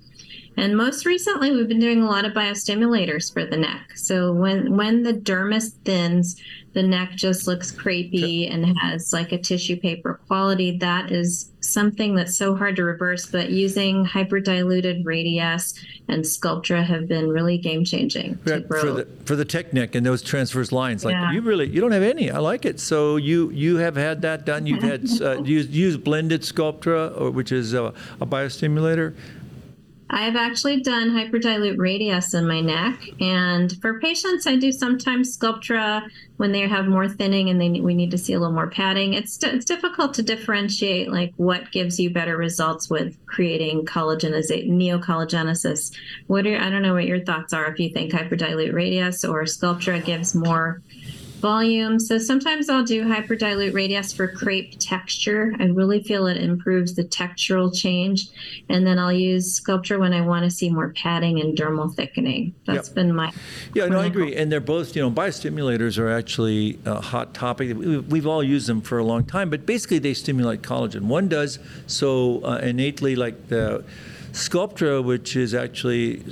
And 0.57 0.77
most 0.77 1.07
recently, 1.07 1.53
we've 1.53 1.69
been 1.69 1.79
doing 1.79 2.03
a 2.03 2.07
lot 2.11 2.25
of 2.25 2.33
biostimulators 2.33 3.33
for 3.33 3.45
the 3.47 3.57
neck. 3.57 3.93
So 3.95 4.33
when 4.33 4.77
when 4.77 5.05
the 5.05 5.13
dermis 5.13 5.73
thins, 5.85 6.35
the 6.73 6.83
neck 6.83 7.13
just 7.15 7.47
looks 7.47 7.71
crepey 7.71 8.53
and 8.53 8.77
has 8.79 9.13
like 9.13 9.31
a 9.31 9.39
tissue 9.39 9.77
paper 9.77 10.21
quality. 10.27 10.77
That 10.79 11.13
is 11.13 11.53
something 11.69 12.15
that's 12.15 12.37
so 12.37 12.55
hard 12.57 12.77
to 12.77 12.85
reverse. 12.85 13.27
But 13.27 13.51
using 13.51 14.05
hyperdiluted 14.05 15.05
Radiesse 15.05 15.79
and 16.09 16.25
Sculptra 16.25 16.85
have 16.85 17.09
been 17.09 17.29
really 17.29 17.59
game 17.59 17.85
changing 17.85 18.39
to 18.45 18.63
for 18.67 18.93
the 18.93 19.07
for 19.25 19.37
the 19.37 19.45
and 19.95 20.05
those 20.07 20.23
transverse 20.23 20.73
lines. 20.73 21.05
Like 21.05 21.13
Yeah. 21.15 21.33
you 21.33 21.41
really 21.43 21.69
you 21.69 21.81
don't 21.81 21.93
have 21.93 22.03
any. 22.03 22.31
I 22.31 22.39
like 22.39 22.65
it. 22.65 22.81
So 22.81 23.17
you 23.17 23.51
you 23.51 23.77
have 23.77 23.97
had 23.97 24.23
that 24.23 24.45
done. 24.45 24.67
You've 24.67 24.83
had 24.83 25.09
uh, 25.21 25.43
used 25.43 25.71
used 25.71 26.05
blended 26.05 26.43
Sculptra, 26.43 27.19
or 27.21 27.31
which 27.31 27.53
is 27.53 27.75
a, 27.75 27.93
a 28.21 28.27
biostimulator. 28.27 29.15
I've 30.11 30.37
actually 30.37 30.81
done 30.81 31.11
hyperdilute 31.11 31.77
Radiesse 31.77 32.35
in 32.35 32.47
my 32.47 32.61
neck, 32.61 33.03
and 33.21 33.71
for 33.83 34.01
patients, 34.01 34.47
I 34.47 34.57
do 34.57 34.73
sometimes 34.73 35.37
Sculptra 35.37 36.09
when 36.39 36.53
they 36.53 36.67
have 36.67 36.87
more 36.87 37.09
thinning 37.09 37.51
and 37.51 37.61
they 37.61 37.69
we 37.81 37.95
need 37.95 38.11
to 38.13 38.19
see 38.19 38.33
a 38.33 38.39
little 38.39 38.55
more 38.55 38.71
padding. 38.71 39.13
It's 39.15 39.43
it's 39.43 39.67
difficult 39.67 40.15
to 40.15 40.23
differentiate 40.23 41.13
like 41.13 41.35
what 41.37 41.71
gives 41.73 42.01
you 42.01 42.11
better 42.11 42.37
results 42.37 42.89
with 42.89 43.19
creating 43.27 43.85
collagenization, 43.85 44.71
neocollagenesis. 44.71 45.93
What 46.27 46.47
are 46.47 46.57
I 46.57 46.71
don't 46.71 46.83
know 46.83 46.95
what 46.95 47.07
your 47.07 47.25
thoughts 47.25 47.53
are 47.53 47.67
if 47.67 47.79
you 47.79 47.91
think 47.91 48.13
hyperdilute 48.13 48.73
Radiesse 48.73 49.29
or 49.29 49.43
Sculptra 49.43 50.03
gives 50.03 50.35
more 50.35 50.81
volume. 51.41 51.99
So 51.99 52.19
sometimes 52.19 52.69
I'll 52.69 52.85
do 52.85 53.05
hyperdilute 53.05 53.73
Radiesse 53.73 54.15
for 54.15 54.29
crepe 54.29 54.79
texture. 54.79 55.55
I 55.59 55.65
really 55.65 56.03
feel 56.03 56.27
it 56.27 56.37
improves 56.37 56.95
the 56.95 57.05
textural 57.05 57.75
change. 57.75 58.29
And 58.69 58.87
then 58.87 58.99
I'll 58.99 59.13
use 59.13 59.61
Sculptra 59.61 59.99
when 59.99 60.13
I 60.13 60.21
want 60.21 60.45
to 60.45 60.51
see 60.51 60.71
more 60.71 60.91
padding 60.91 61.41
and 61.41 61.57
dermal 61.57 61.95
thickening. 61.95 62.55
That's 62.67 62.89
Yep. 62.89 62.95
been 62.95 63.15
my 63.15 63.33
Yeah, 63.75 63.87
no, 63.87 64.01
I 64.01 64.07
agree. 64.07 64.35
And 64.35 64.51
they're 64.51 64.61
both, 64.61 64.95
you 64.97 65.03
know, 65.03 65.11
biostimulators 65.11 65.99
are 65.99 66.09
actually 66.11 66.79
a 66.85 67.01
hot 67.01 67.35
topic. 67.35 67.77
We- 67.77 67.99
We've 67.99 68.27
all 68.27 68.43
used 68.43 68.67
them 68.69 68.81
for 68.81 68.99
a 68.99 69.05
long 69.05 69.25
time, 69.25 69.49
but 69.51 69.65
basically 69.67 69.99
they 69.99 70.15
stimulate 70.15 70.63
collagen. 70.63 71.03
One 71.03 71.29
does 71.29 71.59
so 71.87 72.41
uh, 72.43 72.59
innately, 72.63 73.15
like 73.17 73.49
the 73.49 73.85
Sculptra, 74.33 75.03
which 75.05 75.37
is 75.37 75.55
actually 75.55 76.23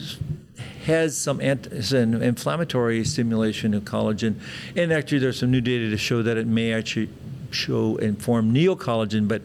has 0.85 1.17
some 1.17 1.41
ant- 1.41 1.67
is 1.69 1.93
an 1.93 2.23
inflammatory 2.23 3.05
stimulation 3.05 3.75
of 3.75 3.85
collagen, 3.85 4.41
and 4.75 4.93
actually 4.93 5.19
there's 5.19 5.39
some 5.39 5.51
new 5.51 5.61
data 5.61 5.91
to 5.91 5.97
show 5.97 6.23
that 6.23 6.37
it 6.37 6.47
may 6.47 6.73
actually 6.73 7.09
show 7.51 7.97
and 7.99 8.23
form 8.23 8.53
neocollagen, 8.53 9.29
but 9.29 9.43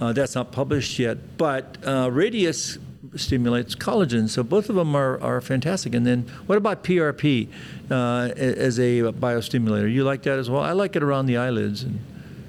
uh, 0.00 0.12
that's 0.12 0.34
not 0.34 0.52
published 0.52 0.98
yet. 0.98 1.36
But 1.36 1.76
uh, 1.84 2.08
Radiesse 2.08 2.78
stimulates 3.16 3.74
collagen, 3.74 4.28
so 4.28 4.42
both 4.42 4.68
of 4.68 4.76
them 4.76 4.94
are, 4.94 5.20
are 5.20 5.40
fantastic. 5.40 5.94
And 5.94 6.06
then 6.06 6.22
what 6.46 6.58
about 6.58 6.84
PRP 6.84 7.48
uh, 7.90 8.32
as 8.36 8.78
a 8.78 9.00
biostimulator? 9.12 9.92
You 9.92 10.04
like 10.04 10.22
that 10.22 10.38
as 10.38 10.48
well? 10.48 10.62
I 10.62 10.72
like 10.72 10.96
it 10.96 11.02
around 11.02 11.26
the 11.26 11.36
eyelids. 11.36 11.82
And, 11.82 12.00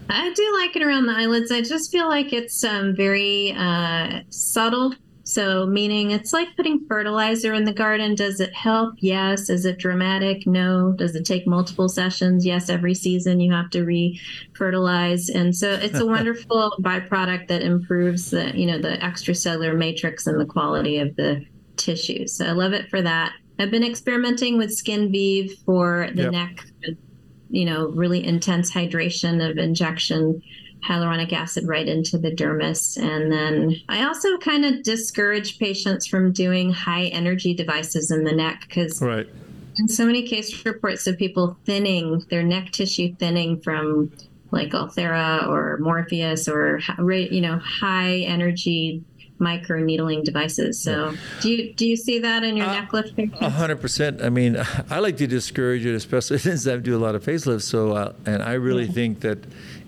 I 0.09 0.33
do 0.33 0.57
like 0.59 0.75
it 0.75 0.83
around 0.83 1.05
the 1.05 1.13
eyelids. 1.13 1.51
I 1.51 1.61
just 1.61 1.89
feel 1.89 2.09
like 2.09 2.33
it's 2.33 2.63
um, 2.65 2.95
very 2.95 3.55
uh, 3.57 4.21
subtle. 4.29 4.93
So, 5.23 5.65
meaning 5.65 6.11
it's 6.11 6.33
like 6.33 6.55
putting 6.55 6.85
fertilizer 6.87 7.53
in 7.53 7.63
the 7.65 7.73
garden. 7.73 8.15
Does 8.15 8.39
it 8.39 8.53
help? 8.53 8.95
Yes. 8.99 9.49
Is 9.49 9.65
it 9.65 9.77
dramatic? 9.77 10.47
No. 10.47 10.93
Does 10.93 11.15
it 11.15 11.25
take 11.25 11.45
multiple 11.47 11.89
sessions? 11.89 12.45
Yes. 12.45 12.69
Every 12.69 12.93
season 12.93 13.39
you 13.39 13.51
have 13.53 13.69
to 13.71 13.83
re-fertilize, 13.83 15.29
and 15.29 15.55
so 15.55 15.71
it's 15.71 15.99
a 15.99 16.05
wonderful 16.17 16.73
byproduct 16.81 17.47
that 17.47 17.61
improves 17.61 18.31
the 18.31 18.57
you 18.57 18.65
know 18.65 18.79
the 18.79 18.97
extracellular 18.97 19.77
matrix 19.77 20.27
and 20.27 20.39
the 20.39 20.45
quality 20.45 20.97
of 20.99 21.15
the 21.15 21.45
tissues. 21.77 22.33
So 22.33 22.45
I 22.45 22.51
love 22.51 22.73
it 22.73 22.89
for 22.89 23.01
that. 23.01 23.33
I've 23.59 23.71
been 23.71 23.83
experimenting 23.83 24.57
with 24.57 24.73
Skin 24.73 25.11
Vive 25.11 25.51
for 25.65 26.09
the 26.15 26.23
Yep. 26.23 26.31
neck 26.31 26.65
you 27.51 27.65
know, 27.65 27.89
really 27.89 28.25
intense 28.25 28.71
hydration 28.71 29.47
of 29.47 29.57
injection 29.57 30.41
hyaluronic 30.87 31.31
acid 31.33 31.67
right 31.67 31.87
into 31.87 32.17
the 32.17 32.31
dermis. 32.31 32.97
And 32.97 33.31
then 33.31 33.75
I 33.89 34.05
also 34.05 34.37
kind 34.37 34.65
of 34.65 34.83
discourage 34.83 35.59
patients 35.59 36.07
from 36.07 36.31
doing 36.31 36.71
high 36.71 37.05
energy 37.05 37.53
devices 37.53 38.11
in 38.11 38.23
the 38.23 38.31
neck 38.31 38.65
because 38.67 39.01
right. 39.01 39.27
in 39.77 39.87
so 39.87 40.05
many 40.05 40.23
case 40.27 40.65
reports 40.65 41.07
of 41.07 41.17
people 41.17 41.57
thinning 41.65 42.23
their 42.29 42.43
neck 42.43 42.71
tissue 42.71 43.15
thinning 43.15 43.61
from 43.61 44.11
like 44.51 44.71
Ulthera 44.71 45.47
or 45.47 45.77
Morpheus 45.79 46.47
or 46.47 46.81
you 46.99 47.41
know 47.41 47.57
high 47.59 48.17
energy 48.19 49.03
micro 49.41 49.79
needling 49.79 50.23
devices. 50.23 50.81
So 50.81 51.13
do 51.41 51.51
you 51.51 51.73
do 51.73 51.85
you 51.85 51.97
see 51.97 52.19
that 52.19 52.43
in 52.43 52.55
your 52.55 52.67
Uh, 52.67 52.73
neck 52.73 52.93
lift? 52.93 53.13
A 53.41 53.49
hundred 53.49 53.81
percent. 53.81 54.21
I 54.21 54.29
mean, 54.29 54.55
I 54.89 54.99
like 54.99 55.17
to 55.17 55.27
discourage 55.27 55.85
it, 55.85 55.95
especially 55.95 56.37
since 56.49 56.67
I 56.67 56.77
do 56.77 56.95
a 56.95 57.01
lot 57.01 57.15
of 57.15 57.25
facelifts. 57.25 57.63
So, 57.63 57.93
uh, 57.93 58.13
and 58.25 58.41
I 58.43 58.53
really 58.53 58.87
think 58.87 59.21
that 59.21 59.39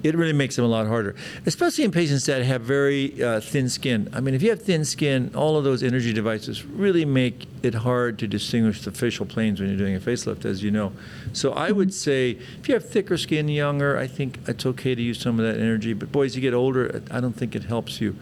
it 0.03 0.15
really 0.15 0.33
makes 0.33 0.55
them 0.55 0.65
a 0.65 0.67
lot 0.67 0.87
harder, 0.87 1.15
especially 1.45 1.85
in 1.85 1.91
patients 1.91 2.25
that 2.25 2.43
have 2.43 2.61
very 2.61 3.23
uh, 3.23 3.39
thin 3.39 3.69
skin. 3.69 4.09
I 4.13 4.19
mean, 4.19 4.35
if 4.35 4.43
you 4.43 4.49
have 4.49 4.61
thin 4.61 4.83
skin, 4.83 5.31
all 5.33 5.57
of 5.57 5.63
those 5.63 5.81
energy 5.81 6.13
devices 6.13 6.65
really 6.65 7.05
make 7.05 7.47
it 7.63 7.73
hard 7.73 8.19
to 8.19 8.27
distinguish 8.27 8.81
the 8.81 8.91
facial 8.91 9.25
planes 9.25 9.59
when 9.59 9.69
you're 9.69 9.77
doing 9.77 9.95
a 9.95 9.99
facelift, 9.99 10.43
as 10.43 10.61
you 10.61 10.71
know. 10.71 10.91
So 11.31 11.53
I 11.53 11.71
would 11.71 11.93
say 11.93 12.31
if 12.59 12.67
you 12.67 12.73
have 12.73 12.87
thicker 12.87 13.17
skin, 13.17 13.47
younger, 13.47 13.97
I 13.97 14.07
think 14.07 14.39
it's 14.47 14.65
okay 14.65 14.95
to 14.95 15.01
use 15.01 15.19
some 15.19 15.39
of 15.39 15.45
that 15.45 15.59
energy. 15.59 15.93
But 15.93 16.11
boys, 16.11 16.35
you 16.35 16.41
get 16.41 16.53
older, 16.53 17.01
I 17.09 17.19
don't 17.19 17.33
think 17.33 17.55
it 17.55 17.63
helps 17.63 18.01
you. 18.01 18.15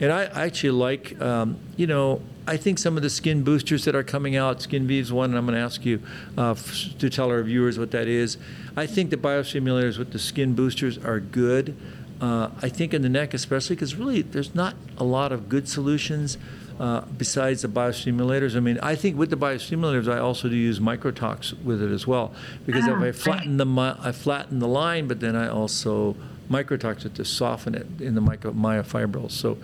And 0.00 0.12
I 0.12 0.24
actually 0.24 0.70
like, 0.70 1.20
um, 1.20 1.56
you 1.76 1.86
know, 1.86 2.20
I 2.46 2.56
think 2.56 2.78
some 2.78 2.96
of 2.96 3.02
the 3.02 3.10
skin 3.10 3.42
boosters 3.42 3.84
that 3.86 3.94
are 3.96 4.04
coming 4.04 4.36
out, 4.36 4.62
Skin 4.62 4.86
Vive's 4.86 5.12
one, 5.12 5.30
and 5.30 5.38
I'm 5.38 5.46
going 5.46 5.56
to 5.58 5.64
ask 5.64 5.84
you 5.84 6.00
uh, 6.38 6.52
f- 6.52 6.90
to 6.98 7.10
tell 7.10 7.30
our 7.30 7.42
viewers 7.42 7.78
what 7.78 7.90
that 7.90 8.06
is. 8.06 8.36
I 8.76 8.86
think 8.86 9.10
the 9.10 9.16
biostimulators 9.16 9.98
with 9.98 10.12
the 10.12 10.18
skin 10.18 10.54
boosters 10.54 10.96
are 10.98 11.18
good. 11.18 11.76
Uh, 12.20 12.50
I 12.62 12.68
think 12.68 12.94
in 12.94 13.02
the 13.02 13.08
neck, 13.08 13.34
especially, 13.34 13.74
because 13.76 13.94
really 13.96 14.22
there's 14.22 14.54
not 14.54 14.74
a 14.96 15.04
lot 15.04 15.32
of 15.32 15.48
good 15.48 15.68
solutions 15.68 16.38
uh, 16.78 17.00
besides 17.18 17.62
the 17.62 17.68
biostimulators. 17.68 18.54
I 18.56 18.60
mean, 18.60 18.78
I 18.82 18.94
think 18.94 19.18
with 19.18 19.30
the 19.30 19.36
biostimulators, 19.36 20.08
I 20.12 20.18
also 20.18 20.48
do 20.48 20.54
use 20.56 20.78
microtox 20.78 21.60
with 21.64 21.82
it 21.82 21.90
as 21.90 22.06
well, 22.06 22.32
because 22.64 22.84
Ah, 22.84 22.92
if 22.92 22.96
I 22.98 23.00
right. 23.06 23.14
flatten 23.14 23.56
the 23.56 23.96
I 24.00 24.12
flatten 24.12 24.60
the 24.60 24.68
line, 24.68 25.08
but 25.08 25.20
then 25.20 25.34
I 25.34 25.48
also 25.48 26.16
microtox 26.50 27.04
it 27.04 27.14
to 27.16 27.24
soften 27.24 27.74
it 27.74 27.86
in 28.00 28.14
the 28.14 28.20
myofibrils. 28.20 29.32
So, 29.32 29.58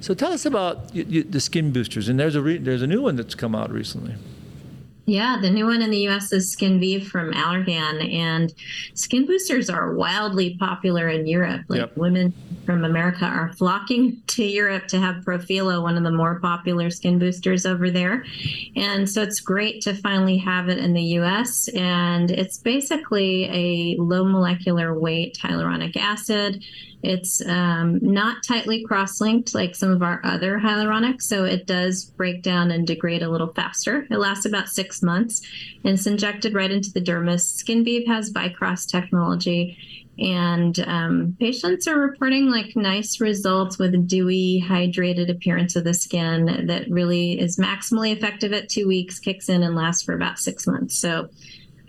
so 0.00 0.14
tell 0.14 0.32
us 0.32 0.46
about 0.46 0.92
the 0.92 1.40
skin 1.40 1.72
boosters. 1.72 2.08
And 2.08 2.18
there's 2.18 2.34
a 2.34 2.42
re- 2.42 2.58
there's 2.58 2.82
a 2.82 2.86
new 2.86 3.02
one 3.02 3.16
that's 3.16 3.34
come 3.34 3.54
out 3.54 3.70
recently. 3.70 4.14
Yeah, 5.06 5.38
the 5.40 5.50
new 5.50 5.66
one 5.66 5.82
in 5.82 5.90
the 5.90 6.06
US 6.08 6.32
is 6.32 6.52
Skin 6.52 6.78
Vive 6.78 7.06
from 7.08 7.32
Allergan. 7.32 8.14
And 8.14 8.52
skin 8.94 9.26
boosters 9.26 9.68
are 9.68 9.94
wildly 9.94 10.56
popular 10.58 11.08
in 11.08 11.26
Europe. 11.26 11.62
Like 11.68 11.80
Yep. 11.80 11.96
women 11.96 12.32
from 12.64 12.84
America 12.84 13.24
are 13.24 13.52
flocking 13.54 14.22
to 14.28 14.44
Europe 14.44 14.86
to 14.88 15.00
have 15.00 15.24
Profhilo, 15.24 15.82
one 15.82 15.96
of 15.96 16.04
the 16.04 16.12
more 16.12 16.38
popular 16.38 16.90
skin 16.90 17.18
boosters 17.18 17.66
over 17.66 17.90
there. 17.90 18.24
And 18.76 19.08
so 19.08 19.22
it's 19.22 19.40
great 19.40 19.80
to 19.82 19.94
finally 19.94 20.38
have 20.38 20.68
it 20.68 20.78
in 20.78 20.92
the 20.92 21.02
US. 21.18 21.68
And 21.68 22.30
it's 22.30 22.58
basically 22.58 23.44
a 23.46 24.00
low 24.00 24.24
molecular 24.24 24.98
weight 24.98 25.38
hyaluronic 25.42 25.96
acid. 25.96 26.62
It's 27.02 27.44
um, 27.46 27.98
not 28.02 28.42
tightly 28.46 28.84
cross 28.84 29.20
linked 29.20 29.54
like 29.54 29.74
some 29.74 29.90
of 29.90 30.02
our 30.02 30.20
other 30.22 30.58
hyaluronics, 30.58 31.22
so 31.22 31.44
it 31.44 31.66
does 31.66 32.04
break 32.04 32.42
down 32.42 32.70
and 32.70 32.86
degrade 32.86 33.22
a 33.22 33.30
little 33.30 33.52
faster. 33.54 34.06
It 34.10 34.18
lasts 34.18 34.44
about 34.44 34.68
six 34.68 35.02
months 35.02 35.40
and 35.82 35.94
it's 35.94 36.06
injected 36.06 36.54
right 36.54 36.70
into 36.70 36.92
the 36.92 37.00
dermis. 37.00 37.40
Skin 37.40 37.84
Vive 37.84 38.06
has 38.06 38.32
Vycross 38.32 38.86
technology, 38.86 39.78
and 40.18 40.78
um, 40.80 41.36
patients 41.40 41.88
are 41.88 41.98
reporting 41.98 42.50
like 42.50 42.76
nice 42.76 43.20
results 43.20 43.78
with 43.78 43.94
a 43.94 43.98
dewy, 43.98 44.62
hydrated 44.66 45.30
appearance 45.30 45.76
of 45.76 45.84
the 45.84 45.94
skin 45.94 46.66
that 46.66 46.90
really 46.90 47.40
is 47.40 47.56
maximally 47.56 48.14
effective 48.14 48.52
at 48.52 48.68
two 48.68 48.86
weeks, 48.86 49.18
kicks 49.18 49.48
in, 49.48 49.62
and 49.62 49.74
lasts 49.74 50.02
for 50.02 50.14
about 50.14 50.38
six 50.38 50.66
months. 50.66 50.98
So 50.98 51.30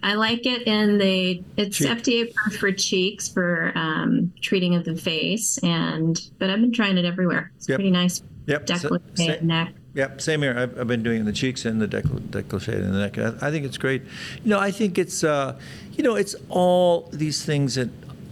I 0.03 0.15
like 0.15 0.45
it 0.45 0.63
in 0.65 0.97
the 0.97 1.43
it's 1.57 1.77
Cheek. 1.77 1.87
FDA 1.87 2.29
approved 2.29 2.57
for 2.57 2.71
cheeks 2.71 3.27
for 3.27 3.71
um, 3.75 3.90
treating 4.41 4.75
of 4.75 4.85
the 4.85 4.95
face, 4.95 5.57
and 5.63 6.19
but 6.39 6.49
I've 6.49 6.61
been 6.61 6.71
trying 6.73 6.97
it 6.97 7.05
everywhere. 7.05 7.51
It's 7.57 7.67
Yep. 7.69 7.77
pretty 7.77 7.91
nice. 7.91 8.23
Yep. 8.47 8.67
So- 8.69 8.89
Decollete, 8.89 9.17
sa- 9.39 9.45
neck. 9.45 9.73
Yep, 9.93 10.21
same 10.21 10.41
here. 10.41 10.57
I've, 10.57 10.79
I've 10.79 10.87
been 10.87 11.03
doing 11.03 11.25
the 11.25 11.33
cheeks 11.33 11.65
and 11.65 11.81
the 11.81 11.87
décolleté 11.87 12.43
décolleté 12.43 12.75
in 12.75 12.93
the 12.93 12.99
neck. 12.99 13.17
I, 13.17 13.47
I 13.47 13.51
think 13.51 13.65
it's 13.65 13.77
great. 13.77 14.03
You 14.43 14.49
know, 14.51 14.57
I 14.59 14.71
think 14.71 14.97
it's, 14.97 15.21
uh, 15.21 15.59
you 15.97 16.03
know, 16.03 16.15
it's 16.15 16.33
all 16.47 17.09
these 17.11 17.43
things 17.43 17.75
that 17.75 17.89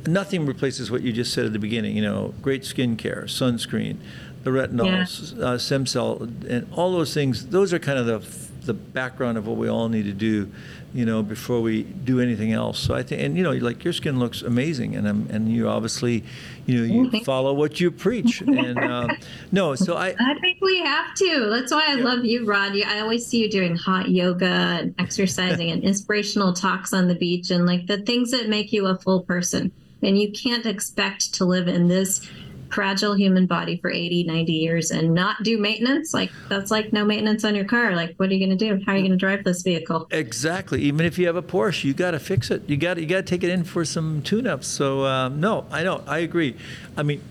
nothing 0.07 0.45
replaces 0.45 0.89
what 0.89 1.01
you 1.01 1.11
just 1.11 1.33
said 1.33 1.45
at 1.45 1.51
the 1.51 1.59
beginning. 1.59 1.97
You 1.97 2.03
know, 2.03 2.33
great 2.41 2.63
skin 2.63 2.95
care, 2.95 3.23
sunscreen, 3.27 3.97
the 4.43 4.51
retinol, 4.51 5.37
uh, 5.41 5.57
stem 5.57 5.85
cell, 5.85 6.29
and 6.47 6.65
all 6.71 6.93
those 6.93 7.13
things. 7.13 7.47
Those 7.47 7.73
are 7.73 7.79
kind 7.79 7.99
of 7.99 8.05
the 8.05 8.49
the 8.65 8.73
background 8.73 9.37
of 9.37 9.47
what 9.47 9.57
we 9.57 9.67
all 9.67 9.89
need 9.89 10.03
to 10.05 10.13
do, 10.13 10.49
you 10.93 11.05
know, 11.05 11.21
before 11.21 11.61
we 11.61 11.83
do 11.83 12.19
anything 12.19 12.51
else. 12.51 12.79
So 12.79 12.95
I 12.95 13.03
think, 13.03 13.21
and 13.21 13.37
you 13.37 13.43
know, 13.43 13.51
like 13.51 13.83
your 13.83 13.93
skin 13.93 14.19
looks 14.19 14.41
amazing, 14.41 14.95
and 14.95 15.07
um, 15.07 15.27
and 15.29 15.51
you 15.51 15.67
obviously, 15.69 16.23
you 16.65 16.79
know, 16.79 17.11
you 17.11 17.23
follow 17.23 17.53
what 17.53 17.79
you 17.79 17.91
preach. 17.91 18.43
And 18.59 18.77
uh, 18.77 19.07
no, 19.51 19.75
so 19.75 19.95
I, 19.95 20.15
I 20.19 20.39
think 20.41 20.59
we 20.59 20.79
have 20.79 21.13
to. 21.15 21.49
That's 21.49 21.71
why 21.71 21.85
I 21.87 21.95
love 21.95 22.25
you, 22.25 22.45
Rod. 22.45 22.75
You, 22.75 22.83
I 22.85 22.99
always 22.99 23.25
see 23.25 23.41
you 23.41 23.49
doing 23.49 23.75
hot 23.75 24.09
yoga 24.09 24.45
and 24.45 24.95
exercising 24.99 25.71
and 25.71 25.83
inspirational 25.89 26.51
talks 26.51 26.91
on 26.91 27.07
the 27.07 27.15
beach 27.15 27.51
and 27.51 27.65
like 27.65 27.87
the 27.87 27.99
things 27.99 28.31
that 28.31 28.49
make 28.49 28.73
you 28.73 28.87
a 28.87 28.97
full 28.97 29.21
person. 29.21 29.71
And 30.01 30.19
you 30.19 30.31
can't 30.31 30.65
expect 30.65 31.33
to 31.35 31.45
live 31.45 31.67
in 31.67 31.87
this 31.87 32.27
fragile 32.71 33.13
human 33.13 33.45
body 33.45 33.77
for 33.77 33.91
80, 33.91 34.23
90 34.23 34.51
years 34.51 34.91
and 34.91 35.13
not 35.13 35.43
do 35.43 35.57
maintenance. 35.57 36.13
Like 36.13 36.31
that's 36.49 36.71
like 36.71 36.93
no 36.93 37.05
maintenance 37.05 37.43
on 37.43 37.55
your 37.55 37.65
car. 37.65 37.95
Like 37.95 38.15
what 38.17 38.29
are 38.29 38.33
you 38.33 38.45
going 38.45 38.57
to 38.57 38.77
do? 38.77 38.83
How 38.85 38.93
are 38.93 38.95
you 38.95 39.01
going 39.01 39.11
to 39.11 39.17
drive 39.17 39.43
this 39.43 39.61
vehicle? 39.61 40.07
Exactly. 40.11 40.81
Even 40.81 41.05
if 41.05 41.17
you 41.17 41.27
have 41.27 41.35
a 41.35 41.41
Porsche, 41.41 41.83
you 41.85 41.93
got 41.93 42.11
to 42.11 42.19
fix 42.19 42.51
it. 42.51 42.63
You 42.67 42.77
got 42.77 42.97
you 42.97 43.05
got 43.05 43.17
to 43.17 43.23
take 43.23 43.43
it 43.43 43.49
in 43.49 43.63
for 43.63 43.85
some 43.85 44.21
tune-ups. 44.21 44.67
So 44.67 45.05
um, 45.05 45.39
no, 45.39 45.65
I 45.71 45.83
know, 45.83 46.03
I 46.07 46.19
agree. 46.19 46.55
I 46.97 47.03
mean, 47.03 47.21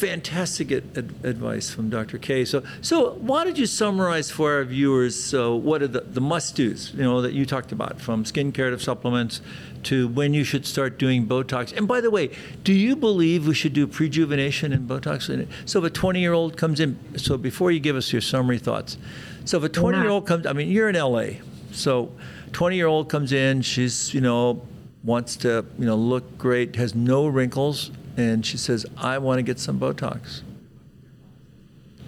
fantastic 0.00 0.72
ad- 0.72 0.96
ad- 0.96 1.14
advice 1.24 1.70
from 1.70 1.90
Dr. 1.90 2.16
Kay. 2.18 2.44
So 2.44 2.62
so 2.80 3.12
why 3.14 3.44
don't 3.44 3.58
you 3.58 3.66
summarize 3.66 4.30
for 4.30 4.54
our 4.54 4.64
viewers? 4.64 5.22
So 5.22 5.54
what 5.54 5.82
are 5.82 5.88
the, 5.88 6.00
the 6.00 6.20
must-dos? 6.20 6.94
You 6.94 7.02
know 7.02 7.20
that 7.20 7.34
you 7.34 7.44
talked 7.44 7.70
about 7.72 8.00
from 8.00 8.24
skincare 8.24 8.70
to 8.70 8.78
supplements 8.78 9.42
to 9.84 10.08
when 10.08 10.34
you 10.34 10.44
should 10.44 10.66
start 10.66 10.98
doing 10.98 11.26
Botox. 11.26 11.76
And 11.76 11.86
by 11.86 12.00
the 12.00 12.10
way, 12.10 12.30
do 12.64 12.72
you 12.72 12.96
believe 12.96 13.46
we 13.46 13.54
should 13.54 13.72
do 13.72 13.86
prejuvenation 13.86 14.72
and 14.72 14.88
Botox? 14.88 15.20
So 15.64 15.78
if 15.78 15.84
a 15.84 15.90
20-year-old 15.90 16.56
comes 16.56 16.80
in, 16.80 16.98
so 17.16 17.38
before 17.38 17.70
you 17.70 17.80
give 17.80 17.96
us 17.96 18.12
your 18.12 18.20
summary 18.20 18.58
thoughts, 18.58 18.98
so 19.44 19.56
if 19.56 19.64
a 19.64 19.68
20-year-old 19.68 20.26
comes, 20.26 20.46
I 20.46 20.52
mean, 20.52 20.68
you're 20.68 20.90
in 20.90 20.96
LA, 20.96 21.40
so 21.72 22.12
20-year-old 22.52 23.08
comes 23.08 23.32
in, 23.32 23.62
she's 23.62 24.12
you 24.12 24.20
know 24.20 24.62
wants 25.02 25.36
to 25.36 25.64
you 25.78 25.86
know 25.86 25.96
look 25.96 26.36
great, 26.36 26.76
has 26.76 26.94
no 26.94 27.26
wrinkles, 27.26 27.90
and 28.20 28.44
she 28.44 28.56
says, 28.56 28.86
I 28.96 29.18
want 29.18 29.38
to 29.38 29.42
get 29.42 29.58
some 29.58 29.78
Botox. 29.80 30.42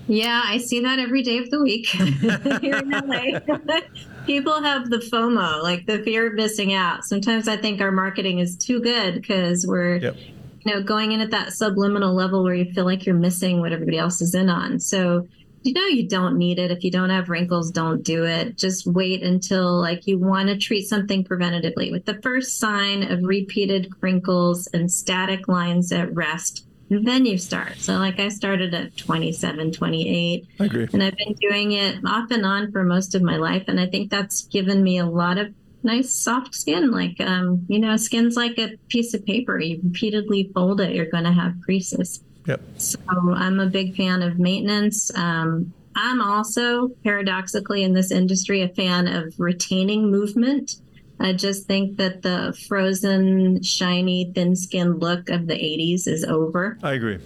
Yeah, 0.08 0.42
I 0.44 0.58
see 0.58 0.80
that 0.80 0.98
every 0.98 1.22
day 1.22 1.38
of 1.38 1.50
the 1.50 1.62
week 1.62 1.86
here 2.60 2.76
in 2.78 2.90
LA. 2.90 3.38
People 4.26 4.60
have 4.62 4.90
the 4.90 4.98
FOMO, 4.98 5.62
like 5.62 5.86
the 5.86 6.02
fear 6.02 6.26
of 6.28 6.34
missing 6.34 6.74
out. 6.74 7.04
Sometimes 7.04 7.48
I 7.48 7.56
think 7.56 7.80
our 7.80 7.92
marketing 7.92 8.38
is 8.40 8.56
too 8.56 8.80
good 8.80 9.14
because 9.14 9.66
we're, 9.66 9.96
Yep. 9.96 10.16
you 10.64 10.74
know, 10.74 10.82
going 10.82 11.12
in 11.12 11.20
at 11.20 11.30
that 11.30 11.52
subliminal 11.52 12.14
level 12.14 12.42
where 12.44 12.54
you 12.54 12.72
feel 12.72 12.84
like 12.84 13.06
you're 13.06 13.14
missing 13.14 13.60
what 13.60 13.72
everybody 13.72 13.98
else 13.98 14.20
is 14.20 14.34
in 14.34 14.48
on. 14.50 14.78
So, 14.80 15.26
you 15.62 15.72
know, 15.72 15.86
you 15.86 16.08
don't 16.08 16.36
need 16.36 16.58
it. 16.58 16.70
If 16.70 16.82
you 16.82 16.90
don't 16.90 17.10
have 17.10 17.28
wrinkles, 17.28 17.70
don't 17.70 18.02
do 18.02 18.24
it. 18.24 18.56
Just 18.56 18.86
wait 18.86 19.22
until 19.22 19.80
like 19.80 20.06
you 20.06 20.18
want 20.18 20.48
to 20.48 20.58
treat 20.58 20.88
something 20.88 21.24
preventatively. 21.24 21.92
With 21.92 22.04
the 22.04 22.20
first 22.22 22.58
sign 22.58 23.02
of 23.04 23.22
repeated 23.22 23.88
crinkles 24.00 24.68
and 24.72 24.90
static 24.90 25.48
lines 25.48 25.92
at 25.92 26.12
rest, 26.14 26.66
then 26.90 27.24
you 27.24 27.38
start. 27.38 27.78
So, 27.78 27.94
like 27.94 28.18
I 28.18 28.28
started 28.28 28.74
at 28.74 28.96
27, 28.96 29.72
28 29.72 30.46
I 30.60 30.64
agree. 30.64 30.88
and 30.92 31.02
I've 31.02 31.16
been 31.16 31.34
doing 31.34 31.72
it 31.72 31.98
off 32.04 32.30
and 32.30 32.44
on 32.44 32.72
for 32.72 32.84
most 32.84 33.14
of 33.14 33.22
my 33.22 33.36
life. 33.36 33.64
And 33.68 33.80
I 33.80 33.86
think 33.86 34.10
that's 34.10 34.46
given 34.46 34.82
me 34.82 34.98
a 34.98 35.06
lot 35.06 35.38
of 35.38 35.54
nice 35.82 36.14
soft 36.14 36.54
skin. 36.54 36.90
Like, 36.90 37.20
um, 37.20 37.64
you 37.68 37.78
know, 37.78 37.96
skin's 37.96 38.36
like 38.36 38.58
a 38.58 38.76
piece 38.88 39.14
of 39.14 39.24
paper. 39.24 39.58
You 39.58 39.80
repeatedly 39.82 40.50
fold 40.54 40.80
it, 40.80 40.94
you're 40.94 41.06
going 41.06 41.24
to 41.24 41.32
have 41.32 41.54
creases. 41.64 42.22
Yep. 42.46 42.60
So 42.78 42.98
I'm 43.08 43.60
a 43.60 43.66
big 43.66 43.96
fan 43.96 44.22
of 44.22 44.38
maintenance. 44.38 45.10
Um, 45.16 45.72
I'm 45.94 46.20
also 46.20 46.88
paradoxically 47.04 47.82
in 47.82 47.92
this 47.92 48.10
industry 48.10 48.62
a 48.62 48.68
fan 48.68 49.06
of 49.06 49.34
retaining 49.38 50.10
movement. 50.10 50.76
I 51.20 51.32
just 51.32 51.66
think 51.66 51.98
that 51.98 52.22
the 52.22 52.58
frozen, 52.66 53.62
shiny, 53.62 54.32
thin 54.34 54.56
skinned 54.56 55.00
look 55.00 55.28
of 55.28 55.46
the 55.46 55.54
80s 55.54 56.08
is 56.08 56.24
over. 56.24 56.78
I 56.82 56.94
agree. 56.94 57.18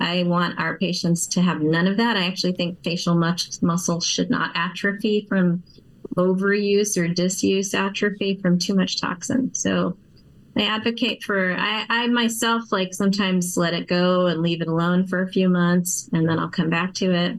I 0.00 0.24
want 0.26 0.58
our 0.58 0.78
patients 0.78 1.26
to 1.28 1.42
have 1.42 1.60
none 1.60 1.86
of 1.86 1.98
that. 1.98 2.16
I 2.16 2.26
actually 2.26 2.52
think 2.52 2.82
facial 2.82 3.14
mus- 3.14 3.60
muscle 3.62 4.00
should 4.00 4.30
not 4.30 4.52
atrophy 4.54 5.26
from 5.28 5.62
overuse 6.16 6.96
or 6.96 7.06
disuse, 7.08 7.74
atrophy 7.74 8.38
from 8.40 8.58
too 8.58 8.74
much 8.74 9.00
toxin. 9.00 9.54
So 9.54 9.96
I 10.56 10.62
advocate 10.62 11.22
for, 11.22 11.54
I, 11.56 11.86
I 11.88 12.06
myself 12.08 12.72
like 12.72 12.92
sometimes 12.92 13.56
let 13.56 13.72
it 13.72 13.86
go 13.86 14.26
and 14.26 14.42
leave 14.42 14.60
it 14.60 14.68
alone 14.68 15.06
for 15.06 15.22
a 15.22 15.28
few 15.28 15.48
months 15.48 16.08
and 16.12 16.28
then 16.28 16.38
I'll 16.38 16.48
come 16.50 16.68
back 16.70 16.92
to 16.94 17.12
it. 17.12 17.38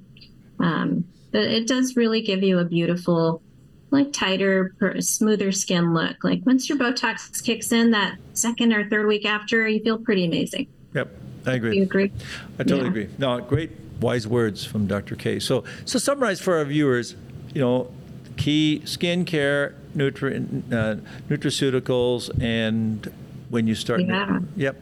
Um, 0.60 1.06
but 1.32 1.42
it 1.44 1.68
does 1.68 1.96
really 1.96 2.22
give 2.22 2.42
you 2.44 2.60
a 2.60 2.66
beautiful, 2.66 3.42
like 3.90 4.14
tighter, 4.14 4.74
per- 4.80 5.02
smoother 5.02 5.52
skin 5.52 5.94
look. 5.94 6.24
Like 6.24 6.42
once 6.46 6.70
your 6.70 6.78
Botox 6.78 7.44
kicks 7.44 7.72
in 7.72 7.92
that 7.92 8.18
second 8.34 8.72
or 8.74 8.90
third 8.90 9.08
week 9.08 9.26
after, 9.26 9.68
you 9.68 9.82
feel 9.84 9.98
pretty 9.98 10.26
amazing. 10.26 10.68
Yep. 10.94 11.10
I 11.46 11.58
Do 11.58 11.68
you 11.74 11.84
agree. 11.84 11.84
agree? 11.84 12.12
I 12.60 12.64
totally 12.64 12.82
Yeah. 12.84 12.88
agree. 12.88 13.10
No, 13.18 13.40
great 13.42 13.72
wise 14.00 14.28
words 14.28 14.64
from 14.64 14.88
Dr. 14.88 15.16
Kay. 15.16 15.40
So, 15.40 15.64
so 15.86 16.00
summarize 16.00 16.40
for 16.40 16.58
our 16.58 16.66
viewers, 16.66 17.16
you 17.54 17.62
know, 17.62 17.92
key 18.38 18.82
skin 18.86 19.26
care, 19.26 19.76
nutri- 19.96 20.64
uh, 20.72 20.96
nutraceuticals, 21.30 22.30
and 22.42 23.12
when 23.50 23.68
you 23.68 23.76
start. 23.76 24.02
Yeah. 24.02 24.40
Yep. 24.56 24.82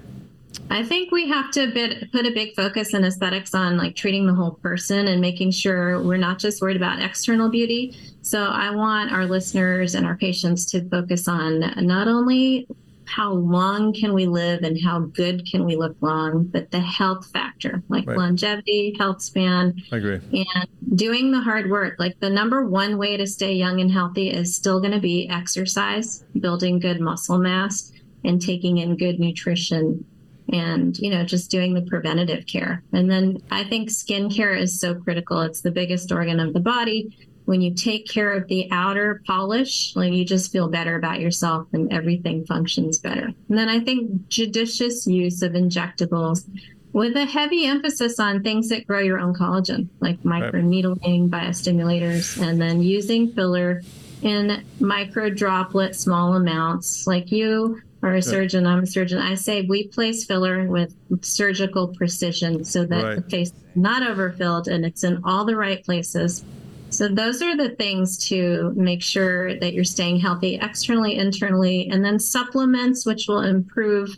I 0.71 0.83
think 0.83 1.11
we 1.11 1.27
have 1.29 1.51
to 1.51 1.71
bit, 1.71 2.11
put 2.11 2.25
a 2.25 2.31
big 2.31 2.55
focus 2.55 2.93
in 2.93 3.03
aesthetics 3.03 3.53
on 3.53 3.77
like 3.77 3.95
treating 3.95 4.27
the 4.27 4.33
whole 4.33 4.51
person 4.51 5.07
and 5.07 5.21
making 5.21 5.51
sure 5.51 6.01
we're 6.01 6.17
not 6.17 6.39
just 6.39 6.61
worried 6.61 6.77
about 6.77 7.01
external 7.01 7.49
beauty. 7.49 7.97
So 8.21 8.45
I 8.45 8.71
want 8.71 9.11
our 9.11 9.25
listeners 9.25 9.95
and 9.95 10.05
our 10.05 10.15
patients 10.15 10.65
to 10.71 10.87
focus 10.89 11.27
on 11.27 11.59
not 11.85 12.07
only 12.07 12.67
how 13.15 13.33
long 13.33 13.93
can 13.93 14.13
we 14.13 14.27
live 14.27 14.61
and 14.63 14.77
how 14.83 14.99
good 14.99 15.45
can 15.49 15.65
we 15.65 15.75
look 15.75 15.95
long, 16.01 16.45
but 16.45 16.71
the 16.71 16.79
health 16.79 17.29
factor, 17.31 17.83
like 17.89 18.07
Right. 18.07 18.17
longevity, 18.17 18.95
health 18.99 19.21
span, 19.21 19.75
I 19.91 19.97
agree. 19.97 20.19
and 20.31 20.97
doing 20.97 21.31
the 21.31 21.41
hard 21.41 21.69
work. 21.69 21.95
Like 21.99 22.19
the 22.19 22.29
number 22.29 22.65
one 22.67 22.97
way 22.97 23.17
to 23.17 23.25
stay 23.27 23.53
young 23.53 23.81
and 23.81 23.91
healthy 23.91 24.29
is 24.29 24.55
still 24.55 24.79
going 24.79 24.93
to 24.93 24.99
be 24.99 25.27
exercise, 25.29 26.23
building 26.39 26.79
good 26.79 26.99
muscle 26.99 27.39
mass, 27.39 27.91
and 28.23 28.41
taking 28.41 28.77
in 28.77 28.97
good 28.97 29.19
nutrition 29.19 30.05
and 30.51 30.97
you 30.97 31.11
know 31.11 31.23
just 31.23 31.51
doing 31.51 31.75
the 31.75 31.81
preventative 31.83 32.43
care 32.47 32.83
and 32.91 33.09
then 33.09 33.37
i 33.51 33.63
think 33.63 33.87
skincare 33.87 34.59
is 34.59 34.79
so 34.79 34.95
critical 34.95 35.41
it's 35.41 35.61
the 35.61 35.69
biggest 35.69 36.11
organ 36.11 36.39
of 36.39 36.53
the 36.53 36.59
body 36.59 37.15
when 37.49 37.61
you 37.61 37.73
take 37.73 38.07
care 38.07 38.31
of 38.33 38.47
the 38.47 38.67
outer 38.69 39.23
polish 39.25 39.95
like 39.95 40.13
you 40.13 40.23
just 40.23 40.51
feel 40.51 40.67
better 40.67 40.95
about 40.95 41.19
yourself 41.19 41.67
and 41.73 41.91
everything 41.91 42.45
functions 42.45 42.99
better. 42.99 43.25
And 43.49 43.57
then 43.57 43.67
i 43.67 43.79
think 43.79 44.27
judicious 44.27 45.07
use 45.07 45.41
of 45.41 45.53
injectables 45.53 46.47
with 46.93 47.15
a 47.15 47.25
heavy 47.25 47.65
emphasis 47.65 48.19
on 48.19 48.43
things 48.43 48.69
that 48.69 48.85
grow 48.85 48.99
your 48.99 49.19
own 49.19 49.33
collagen 49.33 49.87
like 49.99 50.21
microneedling 50.21 51.29
biostimulators 51.31 52.39
and 52.39 52.61
then 52.61 52.83
using 52.83 53.31
filler 53.33 53.81
in 54.21 54.63
micro 54.79 55.31
droplet 55.31 55.95
small 55.95 56.35
amounts. 56.35 57.07
Like 57.07 57.31
you 57.31 57.81
are 58.03 58.15
a 58.15 58.21
surgeon 58.21 58.67
i'm 58.67 58.83
a 58.83 58.87
surgeon. 58.87 59.17
I 59.17 59.33
say 59.33 59.63
we 59.63 59.87
place 59.87 60.23
filler 60.23 60.67
with 60.67 60.93
surgical 61.21 61.87
precision 61.95 62.63
so 62.63 62.85
that 62.85 63.03
Right. 63.03 63.15
the 63.15 63.23
face 63.23 63.47
is 63.49 63.53
not 63.75 64.03
overfilled 64.03 64.67
and 64.67 64.85
it's 64.85 65.03
in 65.03 65.21
all 65.23 65.45
the 65.45 65.55
right 65.55 65.83
places 65.83 66.43
so 66.89 67.08
those 67.08 67.41
are 67.41 67.55
the 67.55 67.69
things 67.75 68.17
to 68.29 68.74
make 68.75 69.01
sure 69.01 69.58
that 69.60 69.74
you're 69.74 69.84
staying 69.84 70.19
healthy 70.19 70.60
externally 70.62 71.15
internally 71.15 71.89
and 71.89 72.03
then 72.03 72.19
supplements 72.19 73.05
which 73.05 73.25
will 73.27 73.41
improve 73.41 74.10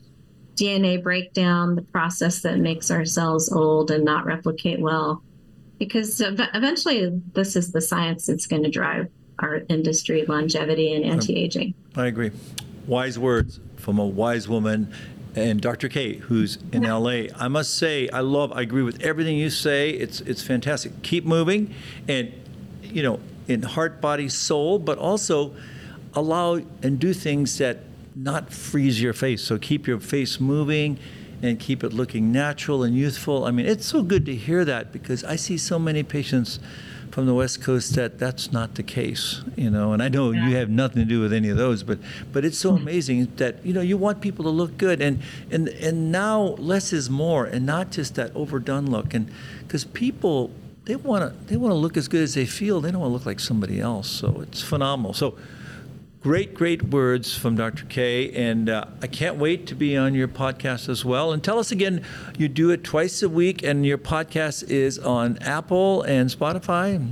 dna 0.55 1.01
breakdown 1.01 1.75
the 1.75 1.81
process 1.81 2.41
that 2.41 2.57
makes 2.57 2.91
our 2.91 3.05
cells 3.05 3.51
old 3.51 3.91
and 3.91 4.03
not 4.03 4.25
replicate 4.25 4.79
well 4.79 5.23
because 5.79 6.21
ev- 6.21 6.39
eventually 6.53 7.09
this 7.33 7.55
is 7.55 7.71
the 7.71 7.81
science 7.81 8.27
that's 8.27 8.47
going 8.47 8.63
to 8.63 8.69
drive 8.69 9.07
our 9.39 9.61
industry 9.69 10.25
longevity 10.27 10.93
and 10.93 11.03
anti-aging 11.05 11.73
I 11.95 12.07
agree. 12.07 12.31
Wise 12.87 13.19
words 13.19 13.59
from 13.75 13.99
a 13.99 14.05
wise 14.05 14.47
woman 14.47 14.93
and 15.35 15.61
Dr. 15.61 15.87
Kate, 15.87 16.19
who's 16.19 16.57
in 16.71 16.83
LA. 16.83 17.23
I 17.37 17.47
must 17.47 17.77
say, 17.77 18.09
I 18.09 18.19
love, 18.19 18.51
I 18.51 18.61
agree 18.61 18.83
with 18.83 19.01
everything 19.01 19.37
you 19.37 19.49
say. 19.49 19.91
It's 19.91 20.21
it's 20.21 20.43
fantastic. 20.43 21.01
Keep 21.03 21.25
moving 21.25 21.73
and 22.07 22.33
you 22.91 23.03
know, 23.03 23.19
in 23.47 23.63
heart, 23.63 24.01
body, 24.01 24.29
soul, 24.29 24.79
but 24.79 24.97
also 24.97 25.53
allow 26.13 26.55
and 26.83 26.99
do 26.99 27.13
things 27.13 27.57
that 27.57 27.79
not 28.15 28.51
freeze 28.51 29.01
your 29.01 29.13
face. 29.13 29.41
So 29.43 29.57
keep 29.57 29.87
your 29.87 29.99
face 29.99 30.39
moving 30.39 30.99
and 31.41 31.59
keep 31.59 31.83
it 31.83 31.93
looking 31.93 32.31
natural 32.31 32.83
and 32.83 32.95
youthful. 32.95 33.45
I 33.45 33.51
mean, 33.51 33.65
it's 33.65 33.85
so 33.85 34.03
good 34.03 34.25
to 34.27 34.35
hear 34.35 34.63
that 34.65 34.91
because 34.91 35.23
I 35.23 35.35
see 35.35 35.57
so 35.57 35.79
many 35.79 36.03
patients 36.03 36.59
from 37.11 37.25
the 37.25 37.33
West 37.33 37.61
Coast 37.61 37.95
that 37.95 38.17
that's 38.19 38.51
not 38.51 38.75
the 38.75 38.83
case, 38.83 39.41
you 39.55 39.69
know. 39.69 39.91
And 39.91 40.01
I 40.01 40.07
know 40.07 40.31
you 40.31 40.55
have 40.55 40.69
nothing 40.69 41.01
to 41.01 41.05
do 41.05 41.19
with 41.19 41.33
any 41.33 41.49
of 41.49 41.57
those, 41.57 41.83
but 41.83 41.99
but 42.31 42.45
it's 42.45 42.57
so 42.57 42.71
hmm. 42.71 42.83
amazing 42.83 43.33
that 43.35 43.65
you 43.65 43.73
know 43.73 43.81
you 43.81 43.97
want 43.97 44.21
people 44.21 44.43
to 44.45 44.49
look 44.49 44.77
good, 44.77 45.01
and 45.01 45.21
and 45.51 45.67
and 45.67 46.11
now 46.11 46.41
less 46.57 46.93
is 46.93 47.09
more, 47.09 47.45
and 47.45 47.65
not 47.65 47.91
just 47.91 48.15
that 48.15 48.33
overdone 48.35 48.89
look, 48.89 49.13
and 49.13 49.29
because 49.59 49.83
people 49.83 50.51
they 50.91 50.97
want 50.97 51.23
to 51.23 51.45
they 51.45 51.55
want 51.55 51.71
to 51.71 51.75
look 51.77 51.95
as 51.95 52.09
good 52.09 52.21
as 52.23 52.33
they 52.33 52.45
feel, 52.45 52.81
they 52.81 52.91
don't 52.91 52.99
want 52.99 53.11
to 53.11 53.13
look 53.13 53.25
like 53.25 53.39
somebody 53.39 53.79
else. 53.79 54.09
So 54.09 54.41
it's 54.41 54.61
phenomenal. 54.61 55.13
So 55.13 55.37
great, 56.19 56.53
great 56.53 56.83
words 56.83 57.33
from 57.33 57.55
Dr. 57.55 57.85
Kay. 57.85 58.29
And 58.31 58.69
uh, 58.69 58.85
I 59.01 59.07
can't 59.07 59.37
wait 59.37 59.67
to 59.67 59.75
be 59.75 59.95
on 59.95 60.13
your 60.13 60.27
podcast 60.27 60.89
as 60.89 61.05
well. 61.05 61.31
And 61.31 61.41
tell 61.41 61.59
us 61.59 61.71
again, 61.71 62.03
you 62.37 62.49
do 62.49 62.71
it 62.71 62.83
twice 62.83 63.23
a 63.23 63.29
week, 63.29 63.63
and 63.63 63.85
your 63.85 63.97
podcast 63.97 64.69
is 64.69 64.99
on 64.99 65.37
Apple 65.39 66.01
and 66.03 66.29
Spotify. 66.29 67.07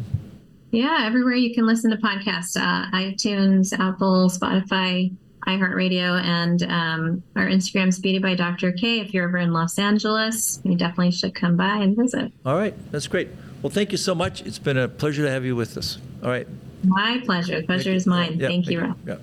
yeah 0.71 0.99
everywhere 1.06 1.34
you 1.36 1.56
can 1.56 1.65
listen 1.65 1.89
to 1.89 1.97
podcasts 1.97 2.56
uh, 2.56 2.86
itunes 2.95 3.73
apple 3.80 4.30
spotify 4.30 5.10
iheartradio 5.47 6.21
and 6.21 6.62
um, 6.63 7.23
our 7.36 7.47
instagram's 7.47 7.97
beauty 7.97 8.19
by 8.19 8.36
dr 8.36 8.71
k 8.73 8.99
if 8.99 9.12
you're 9.12 9.27
ever 9.27 9.38
in 9.39 9.51
los 9.51 9.80
angeles 9.80 10.60
you 10.63 10.75
definitely 10.75 11.10
should 11.10 11.34
come 11.34 11.56
by 11.58 11.77
and 11.77 11.97
visit 11.97 12.32
All 12.45 12.56
right, 12.56 12.75
that's 12.91 13.08
great. 13.08 13.30
Well, 13.62 13.69
thank 13.69 13.91
you 13.91 13.98
so 13.98 14.15
much. 14.15 14.41
It's 14.41 14.60
been 14.60 14.78
a 14.78 14.88
pleasure 14.88 15.24
to 15.24 15.30
have 15.32 15.45
you 15.45 15.56
with 15.56 15.78
us. 15.78 15.98
All 16.24 16.30
right. 16.30 16.48
my 16.84 17.22
pleasure 17.26 17.62
pleasure 17.63 17.91
is 17.91 18.08
mine 18.08 18.39
Yeah, 18.39 18.48
thank 18.48 18.67
you 18.69 18.82
Rob. 18.82 18.98
Yeah. 19.06 19.17